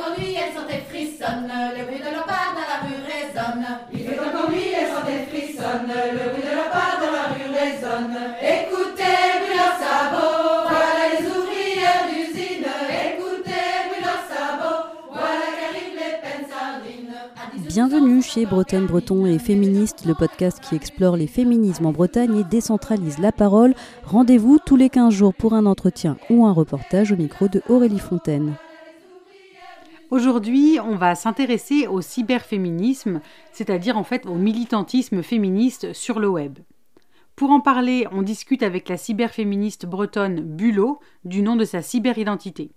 encore 0.00 0.18
nuit, 0.18 0.34
elles 0.34 0.54
sont 0.54 0.68
et 0.68 0.82
frissonnent, 0.88 1.52
le 1.76 1.84
bruit 1.84 1.98
de 1.98 2.10
leur 2.10 2.24
pas 2.24 2.56
dans 2.56 2.64
la 2.64 2.78
rue 2.84 3.00
résonne. 3.04 3.66
Il 3.92 4.00
fait 4.00 4.18
encore 4.18 4.50
nuit, 4.50 4.72
elles 4.72 4.88
sont 4.88 5.06
et 5.06 5.28
frissonnent, 5.28 5.92
le 5.92 6.30
bruit 6.32 6.42
de 6.42 6.54
leur 6.56 6.70
pas 6.70 6.96
dans 7.00 7.12
la 7.12 7.26
rue 7.34 7.50
résonne. 7.52 8.16
Écoutez, 8.40 9.44
bruit 9.44 9.56
leurs 9.56 9.76
sabots, 9.76 10.68
voilà 10.68 11.04
les 11.12 11.26
ouvrières 11.28 12.04
d'usine. 12.08 12.64
Écoutez, 12.64 13.68
bruit 13.88 14.00
leurs 14.00 14.24
sabots, 14.24 14.88
voilà 15.12 15.46
qu'arrivent 15.58 16.00
les 16.00 16.16
peines 16.24 16.48
sardines. 16.48 17.14
À 17.36 17.56
18 17.56 17.68
Bienvenue 17.68 18.22
chez 18.22 18.46
Bretonne 18.46 18.86
Breton 18.86 19.26
et 19.26 19.38
Féministe, 19.38 20.06
le 20.06 20.14
podcast 20.14 20.60
qui 20.60 20.76
explore 20.76 21.16
les 21.16 21.26
féminismes 21.26 21.86
en 21.86 21.92
Bretagne 21.92 22.38
et 22.38 22.44
décentralise 22.44 23.18
la 23.18 23.32
parole. 23.32 23.74
Rendez-vous 24.04 24.58
tous 24.64 24.76
les 24.76 24.88
15 24.88 25.12
jours 25.12 25.34
pour 25.34 25.52
un 25.52 25.66
entretien 25.66 26.16
ou 26.30 26.46
un 26.46 26.52
reportage 26.52 27.12
au 27.12 27.16
micro 27.16 27.48
de 27.48 27.62
Aurélie 27.68 27.98
Fontaine. 27.98 28.54
Aujourd'hui, 30.10 30.78
on 30.82 30.96
va 30.96 31.14
s'intéresser 31.14 31.86
au 31.86 32.00
cyberféminisme, 32.00 33.20
c'est-à-dire 33.52 33.96
en 33.96 34.02
fait 34.02 34.26
au 34.26 34.34
militantisme 34.34 35.22
féministe 35.22 35.92
sur 35.92 36.18
le 36.18 36.28
web. 36.28 36.58
Pour 37.36 37.52
en 37.52 37.60
parler, 37.60 38.08
on 38.10 38.22
discute 38.22 38.64
avec 38.64 38.88
la 38.88 38.96
cyberféministe 38.96 39.86
bretonne 39.86 40.40
Bulot, 40.40 40.98
du 41.24 41.42
nom 41.42 41.54
de 41.54 41.64
sa 41.64 41.80
cyberidentité. 41.80 42.72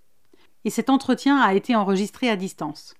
Et 0.63 0.69
cet 0.69 0.91
entretien 0.91 1.37
a 1.37 1.55
été 1.55 1.75
enregistré 1.75 2.29
à 2.29 2.35
distance. 2.35 2.93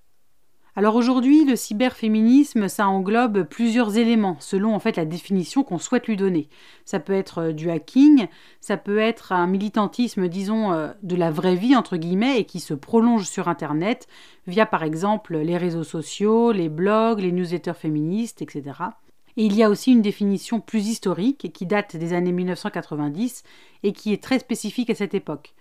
Alors 0.76 0.96
aujourd'hui, 0.96 1.46
le 1.46 1.56
cyberféminisme, 1.56 2.68
ça 2.68 2.88
englobe 2.88 3.44
plusieurs 3.44 3.96
éléments 3.98 4.38
selon 4.40 4.74
en 4.74 4.80
fait 4.80 4.98
la 4.98 5.06
définition 5.06 5.64
qu'on 5.64 5.78
souhaite 5.78 6.08
lui 6.08 6.18
donner. 6.18 6.50
Ça 6.84 7.00
peut 7.00 7.14
être 7.14 7.38
euh, 7.40 7.52
du 7.52 7.70
hacking, 7.70 8.26
ça 8.60 8.78
peut 8.78 8.98
être 8.98 9.34
un 9.34 9.46
militantisme, 9.46 10.28
disons, 10.28 10.74
euh, 10.74 10.90
de 11.04 11.16
la 11.16 11.30
vraie 11.30 11.56
vie 11.56 11.76
entre 11.76 11.98
guillemets 11.98 12.40
et 12.40 12.46
qui 12.46 12.60
se 12.60 12.74
prolonge 12.74 13.28
sur 13.28 13.50
Internet 13.50 14.08
via 14.48 14.66
par 14.66 14.82
exemple 14.82 15.38
les 15.38 15.58
réseaux 15.58 15.84
sociaux, 15.84 16.52
les 16.52 16.70
blogs, 16.70 17.20
les 17.20 17.32
newsletters 17.32 17.76
féministes, 17.76 18.42
etc. 18.42 18.64
Et 19.38 19.46
il 19.46 19.56
y 19.56 19.62
a 19.62 19.70
aussi 19.70 19.92
une 19.92 20.02
définition 20.02 20.60
plus 20.60 20.88
historique 20.88 21.52
qui 21.54 21.68
date 21.68 21.96
des 21.96 22.14
années 22.14 22.32
1990 22.32 23.44
et 23.84 23.94
qui 23.94 24.12
est 24.12 24.22
très 24.22 24.40
spécifique 24.40 24.90
à 24.90 24.96
cette 24.96 25.14
époque. 25.14 25.54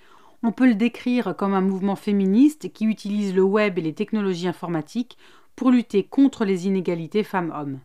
On 0.45 0.51
peut 0.51 0.67
le 0.67 0.75
décrire 0.75 1.37
comme 1.37 1.55
un 1.55 1.61
mouvement 1.61 1.95
féministe 1.95 2.73
qui 2.73 2.85
utilise 2.85 3.35
le 3.35 3.43
web 3.43 3.79
et 3.79 3.83
les 3.83 3.95
technologies 3.95 4.49
informatiques 4.49 5.17
pour 5.55 5.71
lutter 5.71 6.03
contre 6.03 6.45
les 6.45 6.67
inégalités 6.67 7.23
femmes-hommes. 7.23 7.79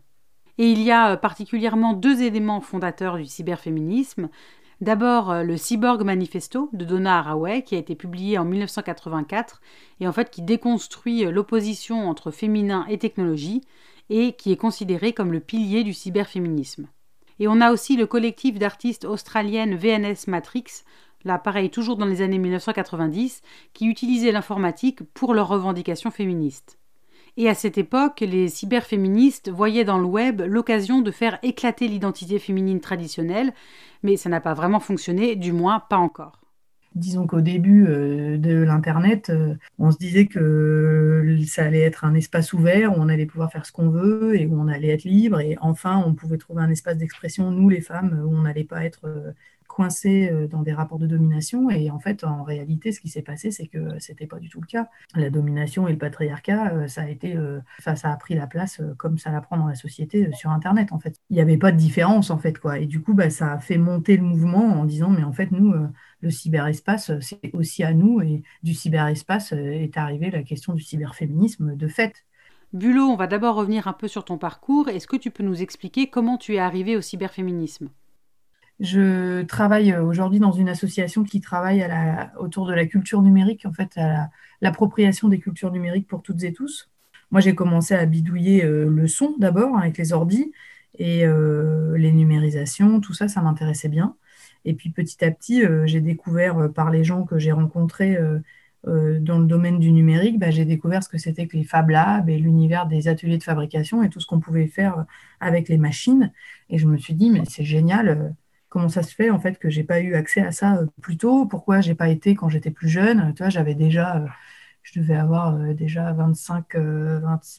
Et 0.58 0.72
il 0.72 0.82
y 0.82 0.90
a 0.90 1.12
euh, 1.12 1.16
particulièrement 1.16 1.92
deux 1.92 2.22
éléments 2.22 2.60
fondateurs 2.60 3.16
du 3.16 3.26
cyberféminisme. 3.26 4.28
D'abord, 4.80 5.30
euh, 5.30 5.42
le 5.44 5.56
Cyborg 5.56 6.02
Manifesto 6.02 6.68
de 6.72 6.84
Donna 6.84 7.18
Haraway, 7.18 7.62
qui 7.62 7.76
a 7.76 7.78
été 7.78 7.94
publié 7.94 8.38
en 8.38 8.44
1984 8.44 9.60
et 10.00 10.08
en 10.08 10.12
fait 10.12 10.30
qui 10.30 10.42
déconstruit 10.42 11.24
euh, 11.24 11.30
l'opposition 11.30 12.08
entre 12.08 12.32
féminin 12.32 12.86
et 12.88 12.98
technologie 12.98 13.60
et 14.10 14.32
qui 14.32 14.50
est 14.50 14.56
considéré 14.56 15.12
comme 15.12 15.32
le 15.32 15.40
pilier 15.40 15.84
du 15.84 15.92
cyberféminisme. 15.92 16.88
Et 17.40 17.46
on 17.46 17.60
a 17.60 17.70
aussi 17.70 17.96
le 17.96 18.06
collectif 18.06 18.58
d'artistes 18.58 19.04
australiennes 19.04 19.76
VNS 19.76 20.26
Matrix, 20.26 20.82
là 21.24 21.38
pareil 21.38 21.70
toujours 21.70 21.96
dans 21.96 22.06
les 22.06 22.22
années 22.22 22.38
1990, 22.38 23.42
qui 23.72 23.86
utilisaient 23.86 24.32
l'informatique 24.32 25.02
pour 25.14 25.34
leurs 25.34 25.48
revendications 25.48 26.10
féministes. 26.10 26.78
Et 27.36 27.48
à 27.48 27.54
cette 27.54 27.78
époque, 27.78 28.18
les 28.20 28.48
cyberféministes 28.48 29.48
voyaient 29.48 29.84
dans 29.84 29.98
le 29.98 30.06
web 30.06 30.42
l'occasion 30.44 31.02
de 31.02 31.12
faire 31.12 31.38
éclater 31.44 31.86
l'identité 31.86 32.40
féminine 32.40 32.80
traditionnelle, 32.80 33.52
mais 34.02 34.16
ça 34.16 34.28
n'a 34.28 34.40
pas 34.40 34.54
vraiment 34.54 34.80
fonctionné, 34.80 35.36
du 35.36 35.52
moins 35.52 35.78
pas 35.78 35.98
encore. 35.98 36.40
Disons 36.96 37.28
qu'au 37.28 37.40
début 37.40 37.86
euh, 37.86 38.38
de 38.38 38.56
l'Internet, 38.56 39.30
euh, 39.30 39.54
on 39.78 39.92
se 39.92 39.98
disait 39.98 40.26
que 40.26 41.36
ça 41.46 41.64
allait 41.64 41.82
être 41.82 42.04
un 42.04 42.14
espace 42.14 42.52
ouvert 42.52 42.98
où 42.98 43.00
on 43.00 43.08
allait 43.08 43.26
pouvoir 43.26 43.52
faire 43.52 43.64
ce 43.64 43.70
qu'on 43.70 43.88
veut 43.88 44.34
et 44.34 44.46
où 44.46 44.60
on 44.60 44.66
allait 44.66 44.88
être 44.88 45.04
libre. 45.04 45.38
Et 45.38 45.56
enfin, 45.60 46.02
on 46.04 46.14
pouvait 46.14 46.38
trouver 46.38 46.62
un 46.62 46.70
espace 46.70 46.96
d'expression, 46.96 47.52
nous 47.52 47.68
les 47.68 47.82
femmes, 47.82 48.20
où 48.26 48.34
on 48.34 48.42
n'allait 48.42 48.64
pas 48.64 48.84
être 48.84 49.06
euh, 49.78 49.82
coincé 49.82 50.30
dans 50.50 50.62
des 50.62 50.72
rapports 50.72 50.98
de 50.98 51.06
domination. 51.06 51.70
Et 51.70 51.90
en 51.90 51.98
fait, 51.98 52.24
en 52.24 52.42
réalité, 52.42 52.92
ce 52.92 53.00
qui 53.00 53.08
s'est 53.08 53.22
passé, 53.22 53.50
c'est 53.50 53.66
que 53.66 53.98
c'était 53.98 54.26
pas 54.26 54.38
du 54.38 54.48
tout 54.48 54.60
le 54.60 54.66
cas. 54.66 54.88
La 55.14 55.30
domination 55.30 55.88
et 55.88 55.92
le 55.92 55.98
patriarcat, 55.98 56.88
ça 56.88 57.02
a 57.02 57.08
été, 57.08 57.36
ça, 57.78 57.94
ça 57.96 58.10
a 58.12 58.16
pris 58.16 58.34
la 58.34 58.46
place 58.46 58.80
comme 58.96 59.18
ça 59.18 59.30
la 59.30 59.40
prend 59.40 59.56
dans 59.56 59.66
la 59.66 59.74
société 59.74 60.30
sur 60.32 60.50
Internet. 60.50 60.92
En 60.92 60.98
fait, 60.98 61.16
il 61.30 61.34
n'y 61.34 61.40
avait 61.40 61.58
pas 61.58 61.72
de 61.72 61.76
différence 61.76 62.30
en 62.30 62.38
fait 62.38 62.58
quoi. 62.58 62.78
Et 62.78 62.86
du 62.86 63.00
coup, 63.00 63.14
bah, 63.14 63.30
ça 63.30 63.52
a 63.52 63.58
fait 63.58 63.78
monter 63.78 64.16
le 64.16 64.24
mouvement 64.24 64.64
en 64.64 64.84
disant 64.84 65.10
mais 65.10 65.22
en 65.22 65.32
fait 65.32 65.52
nous, 65.52 65.74
le 66.20 66.30
cyberespace, 66.30 67.12
c'est 67.20 67.54
aussi 67.54 67.84
à 67.84 67.94
nous. 67.94 68.20
Et 68.20 68.42
du 68.62 68.74
cyberespace 68.74 69.52
est 69.52 69.96
arrivée 69.96 70.30
la 70.30 70.42
question 70.42 70.74
du 70.74 70.82
cyberféminisme 70.82 71.76
de 71.76 71.88
fait. 71.88 72.24
Bulot, 72.74 73.04
on 73.04 73.16
va 73.16 73.26
d'abord 73.26 73.54
revenir 73.56 73.88
un 73.88 73.94
peu 73.94 74.08
sur 74.08 74.26
ton 74.26 74.36
parcours. 74.36 74.88
Est-ce 74.90 75.06
que 75.06 75.16
tu 75.16 75.30
peux 75.30 75.42
nous 75.42 75.62
expliquer 75.62 76.10
comment 76.10 76.36
tu 76.36 76.56
es 76.56 76.58
arrivé 76.58 76.96
au 76.96 77.00
cyberféminisme? 77.00 77.88
Je 78.80 79.42
travaille 79.42 79.96
aujourd'hui 79.96 80.38
dans 80.38 80.52
une 80.52 80.68
association 80.68 81.24
qui 81.24 81.40
travaille 81.40 81.86
autour 82.38 82.66
de 82.66 82.72
la 82.72 82.86
culture 82.86 83.22
numérique, 83.22 83.66
en 83.66 83.72
fait, 83.72 83.98
à 83.98 84.30
l'appropriation 84.60 85.28
des 85.28 85.40
cultures 85.40 85.72
numériques 85.72 86.06
pour 86.06 86.22
toutes 86.22 86.42
et 86.44 86.52
tous. 86.52 86.88
Moi, 87.30 87.40
j'ai 87.40 87.54
commencé 87.54 87.94
à 87.94 88.06
bidouiller 88.06 88.62
le 88.62 89.06
son 89.08 89.34
d'abord 89.38 89.76
avec 89.76 89.98
les 89.98 90.12
ordis 90.12 90.52
et 90.98 91.26
les 91.26 92.12
numérisations, 92.12 93.00
tout 93.00 93.14
ça, 93.14 93.28
ça 93.28 93.42
m'intéressait 93.42 93.88
bien. 93.88 94.14
Et 94.64 94.74
puis 94.74 94.90
petit 94.90 95.24
à 95.24 95.30
petit, 95.30 95.62
j'ai 95.86 96.00
découvert 96.00 96.72
par 96.72 96.90
les 96.90 97.04
gens 97.04 97.24
que 97.24 97.38
j'ai 97.38 97.52
rencontrés 97.52 98.16
dans 98.84 99.38
le 99.38 99.46
domaine 99.46 99.80
du 99.80 99.90
numérique, 99.90 100.38
bah, 100.38 100.50
j'ai 100.50 100.64
découvert 100.64 101.02
ce 101.02 101.08
que 101.08 101.18
c'était 101.18 101.48
que 101.48 101.56
les 101.56 101.64
Fab 101.64 101.90
Labs 101.90 102.28
et 102.30 102.38
l'univers 102.38 102.86
des 102.86 103.08
ateliers 103.08 103.38
de 103.38 103.42
fabrication 103.42 104.04
et 104.04 104.08
tout 104.08 104.20
ce 104.20 104.26
qu'on 104.26 104.38
pouvait 104.40 104.68
faire 104.68 105.04
avec 105.40 105.68
les 105.68 105.78
machines. 105.78 106.32
Et 106.70 106.78
je 106.78 106.86
me 106.86 106.96
suis 106.96 107.14
dit, 107.14 107.30
mais 107.30 107.42
c'est 107.48 107.64
génial, 107.64 108.34
comment 108.68 108.88
ça 108.88 109.02
se 109.02 109.14
fait 109.14 109.30
en 109.30 109.40
fait 109.40 109.58
que 109.58 109.70
j'ai 109.70 109.84
pas 109.84 110.00
eu 110.00 110.14
accès 110.14 110.40
à 110.40 110.52
ça 110.52 110.80
plus 111.02 111.16
tôt? 111.16 111.46
Pourquoi 111.46 111.80
j'ai 111.80 111.94
pas 111.94 112.08
été 112.08 112.34
quand 112.34 112.48
j'étais 112.48 112.70
plus 112.70 112.88
jeune? 112.88 113.34
Tu 113.34 113.42
j'avais 113.48 113.74
déjà, 113.74 114.24
je 114.82 115.00
devais 115.00 115.16
avoir 115.16 115.56
déjà 115.74 116.12
25, 116.12 116.76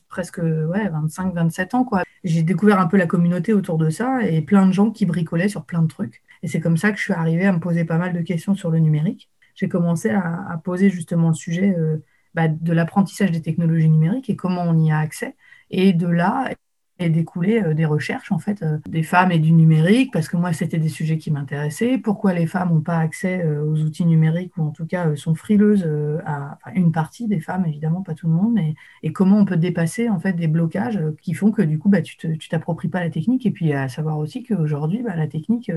presque 0.09 0.37
ouais, 0.39 0.89
25, 0.89 1.33
27 1.33 1.73
ans 1.75 1.83
quoi. 1.83 2.03
J'ai 2.23 2.43
découvert 2.43 2.79
un 2.79 2.87
peu 2.87 2.97
la 2.97 3.07
communauté 3.07 3.53
autour 3.53 3.77
de 3.77 3.89
ça 3.89 4.23
et 4.23 4.41
plein 4.41 4.65
de 4.67 4.71
gens 4.73 4.91
qui 4.91 5.05
bricolaient 5.05 5.49
sur 5.49 5.65
plein 5.65 5.81
de 5.81 5.87
trucs. 5.87 6.21
Et 6.43 6.47
c'est 6.47 6.59
comme 6.59 6.77
ça 6.77 6.91
que 6.91 6.97
je 6.97 7.03
suis 7.03 7.13
arrivée 7.13 7.45
à 7.45 7.53
me 7.53 7.59
poser 7.59 7.85
pas 7.85 7.97
mal 7.97 8.13
de 8.13 8.21
questions 8.21 8.55
sur 8.55 8.69
le 8.69 8.79
numérique. 8.79 9.29
J'ai 9.55 9.69
commencé 9.69 10.09
à, 10.09 10.59
poser 10.63 10.89
justement 10.89 11.29
le 11.29 11.33
sujet 11.33 11.75
euh, 11.77 11.97
bah, 12.33 12.47
de 12.47 12.73
l'apprentissage 12.73 13.31
des 13.31 13.41
technologies 13.41 13.89
numériques 13.89 14.29
et 14.29 14.35
comment 14.35 14.63
on 14.63 14.77
y 14.77 14.91
a 14.91 14.99
accès. 14.99 15.35
Et 15.69 15.93
de 15.93 16.07
là 16.07 16.49
est 16.99 17.09
découlé 17.09 17.61
euh, 17.61 17.73
des 17.73 17.85
recherches 17.85 18.31
en 18.31 18.39
fait 18.39 18.61
euh, 18.61 18.77
des 18.87 19.03
femmes 19.03 19.31
et 19.31 19.39
du 19.39 19.51
numérique 19.51 20.11
parce 20.13 20.27
que 20.27 20.37
moi 20.37 20.53
c'était 20.53 20.77
des 20.77 20.89
sujets 20.89 21.17
qui 21.17 21.31
m'intéressaient. 21.31 21.97
Pourquoi 21.97 22.33
les 22.33 22.47
femmes 22.47 22.69
n'ont 22.69 22.81
pas 22.81 22.97
accès 22.97 23.45
aux 23.45 23.79
outils 23.81 24.05
numériques 24.05 24.55
ou 24.57 24.63
en 24.63 24.71
tout 24.71 24.85
cas 24.85 25.15
sont 25.15 25.35
frileuses 25.35 25.87
à 26.25 26.57
une 26.75 26.91
partie 26.91 27.27
des 27.27 27.39
femmes 27.39 27.65
évidemment 27.65 28.01
pas 28.01 28.13
tout 28.13 28.27
le 28.27 28.33
monde 28.33 28.53
mais 28.53 28.75
et 29.03 29.11
comment 29.11 29.37
on 29.37 29.45
peut 29.45 29.57
dépasser 29.57 30.09
en 30.09 30.19
fait 30.19 30.33
des 30.33 30.47
blocages 30.47 30.99
qui 31.21 31.33
font 31.33 31.51
que 31.51 31.61
du 31.61 31.79
coup 31.79 31.89
bah, 31.89 32.01
tu 32.01 32.37
t'appropries 32.49 32.89
pas 32.89 32.99
la 32.99 33.09
technique 33.09 33.45
et 33.45 33.51
puis 33.51 33.73
à 33.73 33.89
savoir 33.89 34.17
aussi 34.17 34.43
qu'aujourd'hui 34.43 35.01
bah, 35.03 35.15
la 35.15 35.27
technique 35.27 35.71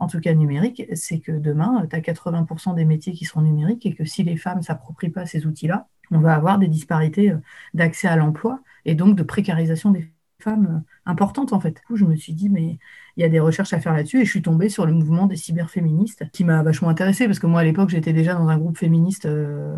en 0.00 0.06
tout 0.08 0.18
cas 0.18 0.32
numérique, 0.34 0.82
c'est 0.94 1.20
que 1.20 1.30
demain, 1.30 1.86
tu 1.88 1.94
as 1.94 2.00
80% 2.00 2.74
des 2.74 2.86
métiers 2.86 3.12
qui 3.12 3.26
seront 3.26 3.42
numériques 3.42 3.84
et 3.86 3.94
que 3.94 4.04
si 4.04 4.22
les 4.24 4.36
femmes 4.36 4.62
s'approprient 4.62 5.10
pas 5.10 5.26
ces 5.26 5.46
outils-là, 5.46 5.88
on 6.10 6.20
va 6.20 6.34
avoir 6.34 6.58
des 6.58 6.68
disparités 6.68 7.30
euh, 7.30 7.36
d'accès 7.74 8.08
à 8.08 8.16
l'emploi 8.16 8.60
et 8.84 8.94
donc 8.94 9.14
de 9.14 9.22
précarisation 9.22 9.90
des 9.90 10.00
femmes 10.02 10.10
euh, 10.48 10.78
importantes 11.06 11.52
en 11.52 11.60
fait. 11.60 11.72
Du 11.72 11.82
coup, 11.86 11.96
je 11.96 12.04
me 12.04 12.16
suis 12.16 12.32
dit, 12.32 12.48
mais 12.48 12.78
il 13.16 13.20
y 13.20 13.24
a 13.24 13.28
des 13.28 13.40
recherches 13.40 13.72
à 13.72 13.80
faire 13.80 13.92
là-dessus 13.92 14.20
et 14.20 14.24
je 14.24 14.30
suis 14.30 14.42
tombée 14.42 14.68
sur 14.68 14.86
le 14.86 14.92
mouvement 14.92 15.26
des 15.26 15.36
cyberféministes 15.36 16.24
qui 16.32 16.44
m'a 16.44 16.62
vachement 16.62 16.88
intéressée 16.88 17.26
parce 17.26 17.38
que 17.38 17.46
moi 17.46 17.60
à 17.60 17.64
l'époque 17.64 17.90
j'étais 17.90 18.12
déjà 18.12 18.34
dans 18.34 18.48
un 18.48 18.58
groupe 18.58 18.78
féministe, 18.78 19.26
euh, 19.26 19.76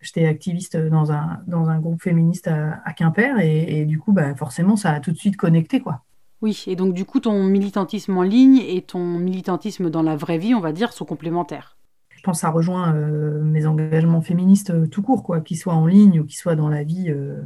j'étais 0.00 0.26
activiste 0.26 0.76
dans 0.76 1.12
un, 1.12 1.40
dans 1.46 1.68
un 1.68 1.80
groupe 1.80 2.02
féministe 2.02 2.48
à, 2.48 2.92
Quimper 2.92 3.38
et, 3.40 3.84
du 3.84 3.98
coup 3.98 4.12
bah, 4.12 4.34
forcément 4.34 4.76
ça 4.76 4.92
a 4.92 5.00
tout 5.00 5.12
de 5.12 5.16
suite 5.16 5.36
connecté 5.36 5.80
quoi. 5.80 6.02
Oui, 6.44 6.62
et 6.66 6.76
donc 6.76 6.92
du 6.92 7.06
coup, 7.06 7.20
ton 7.20 7.42
militantisme 7.42 8.18
en 8.18 8.22
ligne 8.22 8.58
et 8.58 8.82
ton 8.82 9.18
militantisme 9.18 9.88
dans 9.88 10.02
la 10.02 10.14
vraie 10.14 10.36
vie, 10.36 10.54
on 10.54 10.60
va 10.60 10.72
dire, 10.72 10.92
sont 10.92 11.06
complémentaires. 11.06 11.78
Je 12.10 12.20
pense 12.22 12.36
que 12.36 12.40
ça 12.42 12.50
rejoint 12.50 12.94
euh, 12.94 13.42
mes 13.42 13.66
engagements 13.66 14.20
féministes 14.20 14.68
euh, 14.68 14.86
tout 14.86 15.00
court, 15.00 15.22
quoi, 15.22 15.40
qu'ils 15.40 15.56
soient 15.56 15.72
en 15.72 15.86
ligne 15.86 16.20
ou 16.20 16.24
qu'ils 16.24 16.36
soient 16.36 16.54
dans 16.54 16.68
la 16.68 16.82
vie. 16.82 17.06
Euh, 17.08 17.40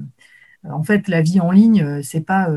en 0.64 0.82
fait, 0.82 1.08
la 1.08 1.22
vie 1.22 1.40
en 1.40 1.50
ligne, 1.50 2.02
c'est 2.02 2.20
pas, 2.20 2.48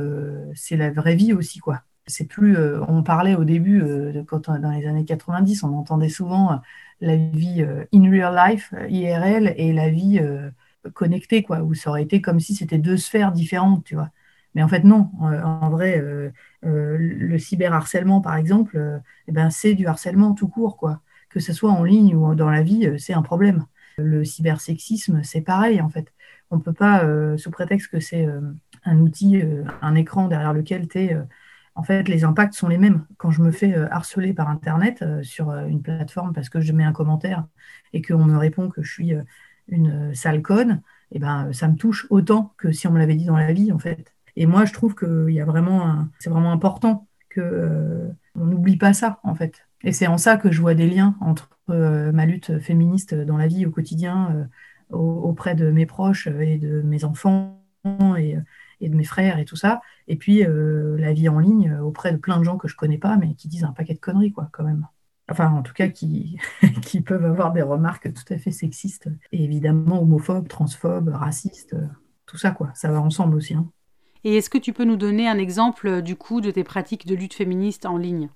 c'est 0.56 0.78
la 0.78 0.92
vraie 0.92 1.16
vie 1.16 1.34
aussi, 1.34 1.60
quoi. 1.60 1.82
C'est 2.08 2.26
plus, 2.26 2.58
on 2.88 3.04
parlait 3.04 3.36
au 3.36 3.46
début, 3.46 3.84
quand 4.28 4.50
dans 4.50 4.72
les 4.72 4.88
années 4.88 5.06
90, 5.06 5.64
on 5.64 5.78
entendait 5.78 6.10
souvent 6.10 6.62
la 7.00 7.16
vie 7.16 7.66
in 7.94 8.12
real 8.12 8.36
life, 8.36 8.74
IRL, 8.90 9.54
et 9.58 9.72
la 9.74 9.90
vie 9.90 10.20
connectée, 10.94 11.44
quoi, 11.44 11.62
où 11.62 11.74
ça 11.74 11.92
aurait 11.92 12.04
été 12.04 12.22
comme 12.22 12.40
si 12.40 12.56
c'était 12.56 12.80
deux 12.80 12.98
sphères 12.98 13.32
différentes, 13.32 13.84
tu 13.86 13.96
vois. 13.96 14.10
Mais 14.56 14.64
en 14.64 14.68
fait, 14.68 14.84
non. 14.84 15.10
Euh, 15.24 15.42
en 15.44 15.70
vrai, 15.70 16.00
euh, 16.00 16.32
euh, 16.66 16.98
le 17.00 17.38
cyberharcèlement, 17.40 18.22
par 18.22 18.36
exemple, 18.36 19.02
eh 19.28 19.32
ben, 19.32 19.50
c'est 19.50 19.74
du 19.76 19.88
harcèlement 19.88 20.34
tout 20.34 20.48
court. 20.48 20.78
Quoi. 20.78 21.02
Que 21.30 21.40
ce 21.40 21.54
soit 21.54 21.72
en 21.72 21.84
ligne 21.84 22.16
ou 22.16 22.36
dans 22.36 22.50
la 22.50 22.62
vie, 22.64 23.00
c'est 23.00 23.14
un 23.14 23.22
problème. 23.22 23.66
Le 24.04 24.24
cybersexisme, 24.24 25.24
c'est 25.24 25.42
pareil 25.42 25.82
en 25.82 25.90
fait. 25.90 26.14
On 26.50 26.58
ne 26.58 26.62
peut 26.62 26.74
pas, 26.74 27.06
sous 27.38 27.52
prétexte 27.52 27.90
que 27.90 28.00
c'est 28.00 28.28
un 28.84 29.00
outil, 29.00 29.42
un 29.82 29.96
écran 29.96 30.28
derrière 30.28 30.54
lequel 30.54 30.88
tu 30.88 31.12
en 31.76 31.84
fait, 31.84 32.10
les 32.10 32.26
impacts 32.26 32.54
sont 32.54 32.68
les 32.68 32.78
mêmes. 32.78 33.06
Quand 33.18 33.32
je 33.32 33.42
me 33.42 33.52
fais 33.52 33.74
harceler 33.74 34.34
par 34.34 34.50
Internet 34.50 35.04
sur 35.24 35.52
une 35.52 35.82
plateforme 35.82 36.34
parce 36.34 36.50
que 36.50 36.60
je 36.60 36.74
mets 36.74 36.84
un 36.84 36.92
commentaire 36.92 37.46
et 37.94 38.02
qu'on 38.02 38.26
me 38.26 38.38
répond 38.38 38.70
que 38.70 38.84
je 38.84 38.92
suis 38.92 39.14
une 39.70 40.14
sale 40.14 40.42
conne, 40.42 40.82
eh 41.12 41.20
ben, 41.20 41.52
ça 41.54 41.68
me 41.68 41.76
touche 41.76 42.08
autant 42.10 42.54
que 42.58 42.72
si 42.72 42.88
on 42.88 42.92
me 42.92 43.00
l'avait 43.00 43.16
dit 43.16 43.26
dans 43.26 43.38
la 43.38 43.54
vie, 43.54 43.72
en 43.72 43.80
fait. 43.80 44.14
Et 44.36 44.46
moi, 44.46 44.66
je 44.66 44.74
trouve 44.74 44.96
que 44.96 45.28
c'est 46.20 46.30
vraiment 46.30 46.52
important 46.52 47.08
qu'on 47.34 47.42
euh, 47.42 48.12
n'oublie 48.36 48.78
pas 48.78 48.94
ça, 48.94 49.20
en 49.24 49.36
fait. 49.36 49.68
Et 49.84 49.92
c'est 49.92 50.08
en 50.08 50.18
ça 50.18 50.38
que 50.38 50.52
je 50.52 50.62
vois 50.62 50.74
des 50.74 50.88
liens 50.88 51.16
entre 51.22 51.50
euh, 51.70 52.12
ma 52.12 52.26
lutte 52.26 52.60
féministe 52.60 53.14
dans 53.14 53.38
la 53.38 53.48
vie 53.48 53.66
au 53.66 53.72
quotidien, 53.72 54.32
euh, 54.36 54.96
auprès 54.96 55.56
de 55.56 55.72
mes 55.72 55.86
proches 55.86 56.28
et 56.28 56.58
de 56.58 56.82
mes 56.82 57.04
enfants 57.06 57.58
et, 58.18 58.38
de 58.82 58.96
mes 58.96 59.04
frères 59.04 59.40
et 59.40 59.46
tout 59.46 59.56
ça, 59.56 59.82
et 60.08 60.16
puis 60.18 60.44
la 60.44 61.14
vie 61.14 61.30
en 61.30 61.40
ligne 61.40 61.78
auprès 61.82 62.12
de 62.12 62.18
plein 62.18 62.38
de 62.40 62.44
gens 62.44 62.58
que 62.58 62.68
je 62.68 62.76
connais 62.76 62.98
pas, 62.98 63.16
mais 63.16 63.36
qui 63.36 63.48
disent 63.48 63.64
un 63.64 63.72
paquet 63.72 63.94
de 63.94 64.00
conneries, 64.00 64.34
quoi, 64.34 64.50
quand 64.52 64.64
même 64.64 64.86
enfin 65.32 65.50
en 65.52 65.62
tout 65.62 65.74
cas 65.74 65.88
qui, 65.88 66.38
qui 66.82 67.02
peuvent 67.02 67.26
avoir 67.26 67.54
des 67.54 67.62
remarques 67.62 68.14
tout 68.14 68.34
à 68.34 68.38
fait 68.38 68.52
sexistes 68.52 69.10
et 69.32 69.44
évidemment 69.44 70.02
homophobes, 70.02 70.48
transphobes, 70.48 71.10
racistes, 71.10 71.76
tout 72.26 72.38
ça 72.38 72.52
quoi, 72.52 72.72
ça 72.74 72.92
va 72.92 73.02
ensemble 73.02 73.36
aussi. 73.36 73.54
Hein. 73.54 73.70
Et 74.24 74.38
est-ce 74.38 74.50
que 74.50 74.58
tu 74.58 74.74
peux 74.74 74.84
nous 74.84 74.98
donner 74.98 75.28
un 75.28 75.38
exemple 75.38 76.02
du 76.02 76.16
coup 76.16 76.42
de 76.42 76.52
tes 76.52 76.64
pratiques 76.64 77.08
de 77.08 77.16
lutte 77.16 77.34
féministe 77.34 77.86
en 77.86 77.98
ligne? 77.98 78.30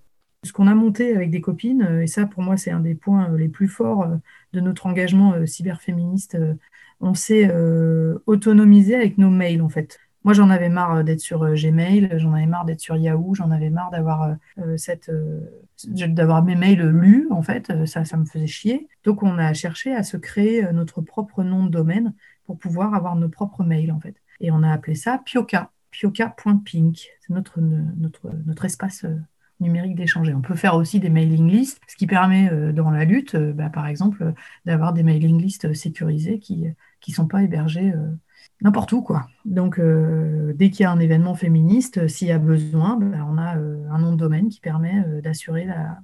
Ce 0.46 0.54
qu'on 0.54 0.68
a 0.68 0.76
monté 0.76 1.16
avec 1.16 1.32
des 1.32 1.42
copines, 1.42 2.00
et 2.02 2.08
ça 2.08 2.26
pour 2.26 2.44
moi 2.44 2.58
c'est 2.58 2.72
un 2.72 2.80
des 2.80 2.96
points 2.96 3.36
les 3.36 3.50
plus 3.50 3.68
forts 3.68 4.08
de 4.54 4.60
notre 4.60 4.86
engagement 4.86 5.46
cyberféministe, 5.46 6.38
on 7.02 7.14
s'est 7.14 7.52
autonomisé 8.26 8.96
avec 8.96 9.18
nos 9.18 9.30
mails 9.30 9.62
en 9.62 9.70
fait. 9.70 10.00
Moi, 10.24 10.34
j'en 10.34 10.50
avais 10.50 10.70
marre 10.70 11.04
d'être 11.04 11.20
sur 11.20 11.46
Gmail, 11.54 12.10
j'en 12.18 12.34
avais 12.34 12.48
marre 12.48 12.66
d'être 12.66 12.80
sur 12.80 12.98
Yahoo, 12.98 13.36
j'en 13.36 13.52
avais 13.52 13.70
marre 13.70 13.92
d'avoir 13.92 14.36
cette 14.76 15.12
d'avoir 15.88 16.44
mes 16.44 16.56
mails 16.56 16.88
lus, 16.88 17.28
en 17.32 17.42
fait, 17.42 17.70
euh, 17.70 17.86
ça, 17.86 18.06
ça 18.06 18.18
me 18.18 18.26
faisait 18.26 18.48
chier. 18.48 18.88
Donc, 19.04 19.24
on 19.24 19.38
a 19.38 19.54
cherché 19.54 19.94
à 19.94 20.04
se 20.04 20.18
créer 20.18 20.66
euh, 20.66 20.72
notre 20.72 21.02
propre 21.02 21.44
nom 21.44 21.66
de 21.66 21.70
domaine 21.70 22.14
pour 22.46 22.58
pouvoir 22.58 22.94
avoir 22.94 23.16
nos 23.16 23.30
propres 23.30 23.64
mails, 23.64 23.92
en 23.92 24.00
fait. 24.00 24.16
Et 24.40 24.52
on 24.52 24.64
a 24.64 24.72
appelé 24.72 24.96
ça 24.96 25.22
Pioca, 25.24 25.72
pioca.pink. 25.92 27.08
C'est 27.22 27.34
notre, 27.34 27.60
notre, 27.60 28.32
notre 28.46 28.66
espace 28.66 29.06
euh, 29.06 29.18
numérique 29.60 29.96
d'échanger. 29.96 30.34
On 30.34 30.42
peut 30.42 30.56
faire 30.56 30.76
aussi 30.76 31.00
des 31.00 31.10
mailing 31.10 31.50
lists, 31.50 31.80
ce 31.88 31.96
qui 31.96 32.08
permet 32.08 32.50
dans 32.74 32.92
la 32.92 33.06
lutte, 33.06 33.36
bah, 33.36 33.70
par 33.70 33.88
exemple, 33.88 34.34
d'avoir 34.66 34.94
des 34.94 35.04
mailing 35.04 35.42
lists 35.42 35.74
sécurisés 35.74 36.40
qui 36.40 36.66
ne 36.66 37.14
sont 37.14 37.28
pas 37.28 37.44
hébergés 37.44 37.94
n'importe 38.62 38.92
où, 38.94 39.02
quoi. 39.02 39.28
Donc, 39.46 39.80
euh, 39.80 40.54
dès 40.56 40.70
qu'il 40.70 40.84
y 40.84 40.86
a 40.86 40.92
un 40.92 41.00
événement 41.00 41.36
féministe, 41.36 42.00
euh, 42.00 42.08
s'il 42.08 42.28
y 42.28 42.32
a 42.32 42.40
besoin, 42.40 42.98
ben, 42.98 43.26
on 43.30 43.38
a 43.38 43.58
euh, 43.58 43.88
un 43.90 44.00
nom 44.00 44.12
de 44.12 44.18
domaine 44.18 44.50
qui 44.50 44.60
permet 44.60 45.04
d'assurer 45.22 45.66
la, 45.66 46.02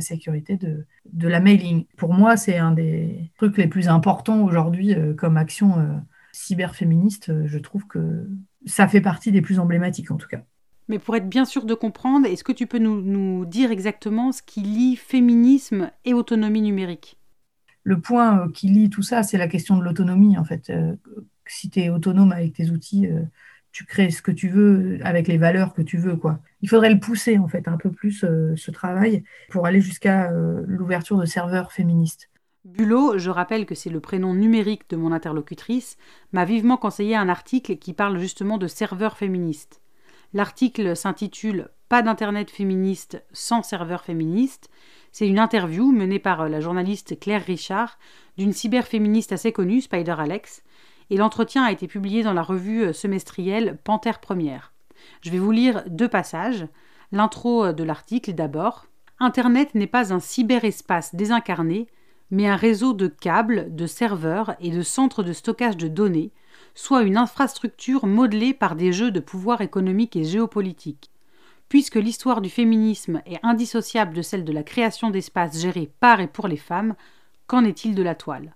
sécurité 0.00 0.56
de, 0.56 0.86
la 1.28 1.38
mailing. 1.38 1.86
Pour 1.96 2.14
moi, 2.14 2.36
c'est 2.36 2.58
un 2.58 2.72
des 2.72 3.30
trucs 3.36 3.56
les 3.58 3.68
plus 3.68 3.88
importants 3.88 4.42
aujourd'hui 4.42 4.96
comme 5.16 5.36
action 5.36 6.02
cyberféministe. 6.32 7.46
Je 7.46 7.58
trouve 7.58 7.86
que 7.86 8.28
ça 8.66 8.88
fait 8.88 9.00
partie 9.00 9.30
des 9.30 9.40
plus 9.40 9.60
emblématiques, 9.60 10.10
en 10.10 10.16
tout 10.16 10.26
cas. 10.26 10.42
Mais 10.88 10.98
pour 10.98 11.16
être 11.16 11.28
bien 11.28 11.44
sûr 11.44 11.64
de 11.64 11.74
comprendre, 11.74 12.26
est-ce 12.26 12.44
que 12.44 12.52
tu 12.52 12.66
peux 12.66 12.78
nous, 12.78 13.00
nous 13.00 13.46
dire 13.46 13.70
exactement 13.70 14.32
ce 14.32 14.42
qui 14.42 14.60
lie 14.60 14.96
féminisme 14.96 15.90
et 16.04 16.14
autonomie 16.14 16.62
numérique? 16.62 17.18
Le 17.82 18.00
point 18.00 18.50
qui 18.52 18.68
lie 18.68 18.90
tout 18.90 19.02
ça, 19.02 19.22
c'est 19.22 19.38
la 19.38 19.48
question 19.48 19.76
de 19.76 19.82
l'autonomie, 19.82 20.38
en 20.38 20.44
fait 20.44 20.70
si 21.46 21.70
tu 21.70 21.80
es 21.80 21.88
autonome 21.88 22.32
avec 22.32 22.54
tes 22.54 22.70
outils, 22.70 23.06
euh, 23.06 23.22
tu 23.72 23.84
crées 23.84 24.10
ce 24.10 24.22
que 24.22 24.30
tu 24.30 24.48
veux 24.48 24.98
avec 25.02 25.26
les 25.26 25.38
valeurs 25.38 25.74
que 25.74 25.82
tu 25.82 25.98
veux. 25.98 26.16
Quoi. 26.16 26.38
Il 26.62 26.68
faudrait 26.68 26.92
le 26.92 27.00
pousser 27.00 27.38
en 27.38 27.48
fait 27.48 27.66
un 27.68 27.76
peu 27.76 27.90
plus 27.90 28.24
euh, 28.24 28.54
ce 28.56 28.70
travail 28.70 29.24
pour 29.50 29.66
aller 29.66 29.80
jusqu'à 29.80 30.30
euh, 30.30 30.62
l'ouverture 30.66 31.18
de 31.18 31.26
serveurs 31.26 31.72
féministes. 31.72 32.30
Bulot, 32.64 33.18
je 33.18 33.28
rappelle 33.28 33.66
que 33.66 33.74
c'est 33.74 33.90
le 33.90 34.00
prénom 34.00 34.32
numérique 34.32 34.88
de 34.88 34.96
mon 34.96 35.12
interlocutrice, 35.12 35.98
m'a 36.32 36.46
vivement 36.46 36.78
conseillé 36.78 37.14
un 37.14 37.28
article 37.28 37.76
qui 37.76 37.92
parle 37.92 38.18
justement 38.18 38.56
de 38.56 38.68
serveurs 38.68 39.18
féministes. 39.18 39.82
L'article 40.34 40.96
s'intitule 40.96 41.68
Pas 41.88 42.02
d'internet 42.02 42.50
féministe 42.50 43.24
sans 43.32 43.62
serveur 43.62 44.02
féministe. 44.02 44.68
C'est 45.12 45.28
une 45.28 45.38
interview 45.38 45.92
menée 45.92 46.18
par 46.18 46.48
la 46.48 46.60
journaliste 46.60 47.20
Claire 47.20 47.44
Richard 47.44 48.00
d'une 48.36 48.52
cyberféministe 48.52 49.30
assez 49.30 49.52
connue, 49.52 49.80
Spider 49.80 50.16
Alex, 50.18 50.64
et 51.10 51.16
l'entretien 51.16 51.62
a 51.62 51.70
été 51.70 51.86
publié 51.86 52.24
dans 52.24 52.32
la 52.32 52.42
revue 52.42 52.82
euh, 52.82 52.92
semestrielle 52.92 53.78
Panthère 53.84 54.20
Première. 54.20 54.72
Je 55.20 55.30
vais 55.30 55.38
vous 55.38 55.52
lire 55.52 55.84
deux 55.86 56.08
passages. 56.08 56.66
L'intro 57.12 57.66
euh, 57.66 57.72
de 57.72 57.84
l'article 57.84 58.32
d'abord. 58.32 58.86
Internet 59.20 59.76
n'est 59.76 59.86
pas 59.86 60.12
un 60.12 60.18
cyberespace 60.18 61.14
désincarné, 61.14 61.86
mais 62.32 62.48
un 62.48 62.56
réseau 62.56 62.92
de 62.92 63.06
câbles, 63.06 63.72
de 63.72 63.86
serveurs 63.86 64.56
et 64.58 64.70
de 64.70 64.82
centres 64.82 65.22
de 65.22 65.32
stockage 65.32 65.76
de 65.76 65.86
données, 65.86 66.32
soit 66.74 67.02
une 67.02 67.16
infrastructure 67.16 68.06
modelée 68.06 68.54
par 68.54 68.76
des 68.76 68.92
jeux 68.92 69.10
de 69.10 69.20
pouvoir 69.20 69.60
économique 69.60 70.16
et 70.16 70.24
géopolitique. 70.24 71.10
Puisque 71.68 71.96
l'histoire 71.96 72.40
du 72.40 72.50
féminisme 72.50 73.22
est 73.26 73.40
indissociable 73.42 74.14
de 74.14 74.22
celle 74.22 74.44
de 74.44 74.52
la 74.52 74.62
création 74.62 75.10
d'espaces 75.10 75.60
gérés 75.60 75.90
par 76.00 76.20
et 76.20 76.28
pour 76.28 76.48
les 76.48 76.56
femmes, 76.56 76.94
qu'en 77.46 77.64
est-il 77.64 77.94
de 77.94 78.02
la 78.02 78.14
toile? 78.14 78.54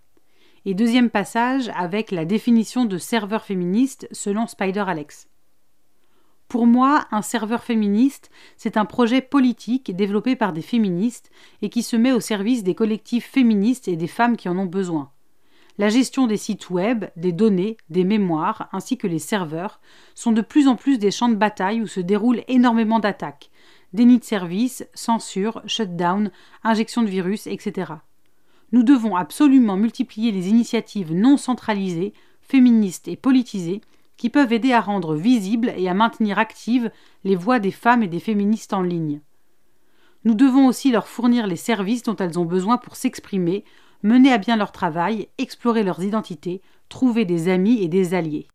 Et 0.64 0.74
deuxième 0.74 1.10
passage 1.10 1.70
avec 1.74 2.10
la 2.10 2.24
définition 2.24 2.84
de 2.84 2.98
serveur 2.98 3.44
féministe 3.44 4.08
selon 4.12 4.46
Spider 4.46 4.84
Alex. 4.86 5.28
Pour 6.48 6.66
moi, 6.66 7.06
un 7.10 7.22
serveur 7.22 7.62
féministe, 7.62 8.30
c'est 8.56 8.76
un 8.76 8.86
projet 8.86 9.20
politique 9.20 9.94
développé 9.94 10.34
par 10.34 10.52
des 10.52 10.62
féministes 10.62 11.30
et 11.60 11.68
qui 11.68 11.82
se 11.82 11.96
met 11.96 12.12
au 12.12 12.20
service 12.20 12.64
des 12.64 12.74
collectifs 12.74 13.26
féministes 13.26 13.86
et 13.86 13.96
des 13.96 14.06
femmes 14.06 14.36
qui 14.36 14.48
en 14.48 14.58
ont 14.58 14.66
besoin. 14.66 15.10
La 15.78 15.88
gestion 15.88 16.26
des 16.26 16.36
sites 16.36 16.70
web, 16.70 17.04
des 17.16 17.30
données, 17.30 17.76
des 17.88 18.02
mémoires, 18.02 18.68
ainsi 18.72 18.98
que 18.98 19.06
les 19.06 19.20
serveurs, 19.20 19.80
sont 20.16 20.32
de 20.32 20.40
plus 20.40 20.66
en 20.66 20.74
plus 20.74 20.98
des 20.98 21.12
champs 21.12 21.28
de 21.28 21.36
bataille 21.36 21.80
où 21.80 21.86
se 21.86 22.00
déroulent 22.00 22.42
énormément 22.48 22.98
d'attaques, 22.98 23.50
déni 23.92 24.18
de 24.18 24.24
service, 24.24 24.84
censure, 24.92 25.62
shutdown, 25.66 26.32
injection 26.64 27.02
de 27.02 27.08
virus, 27.08 27.46
etc. 27.46 27.92
Nous 28.72 28.82
devons 28.82 29.14
absolument 29.14 29.76
multiplier 29.76 30.32
les 30.32 30.48
initiatives 30.48 31.14
non 31.14 31.36
centralisées, 31.36 32.12
féministes 32.40 33.06
et 33.06 33.16
politisées 33.16 33.80
qui 34.16 34.30
peuvent 34.30 34.52
aider 34.52 34.72
à 34.72 34.80
rendre 34.80 35.14
visibles 35.14 35.72
et 35.76 35.88
à 35.88 35.94
maintenir 35.94 36.40
actives 36.40 36.90
les 37.22 37.36
voix 37.36 37.60
des 37.60 37.70
femmes 37.70 38.02
et 38.02 38.08
des 38.08 38.18
féministes 38.18 38.72
en 38.72 38.82
ligne. 38.82 39.20
Nous 40.24 40.34
devons 40.34 40.66
aussi 40.66 40.90
leur 40.90 41.06
fournir 41.06 41.46
les 41.46 41.56
services 41.56 42.02
dont 42.02 42.16
elles 42.16 42.38
ont 42.38 42.44
besoin 42.44 42.78
pour 42.78 42.96
s'exprimer, 42.96 43.64
mener 44.02 44.32
à 44.32 44.38
bien 44.38 44.56
leur 44.56 44.72
travail, 44.72 45.28
explorer 45.38 45.82
leurs 45.82 46.02
identités, 46.02 46.62
trouver 46.88 47.24
des 47.24 47.48
amis 47.48 47.82
et 47.82 47.88
des 47.88 48.14
alliés. 48.14 48.48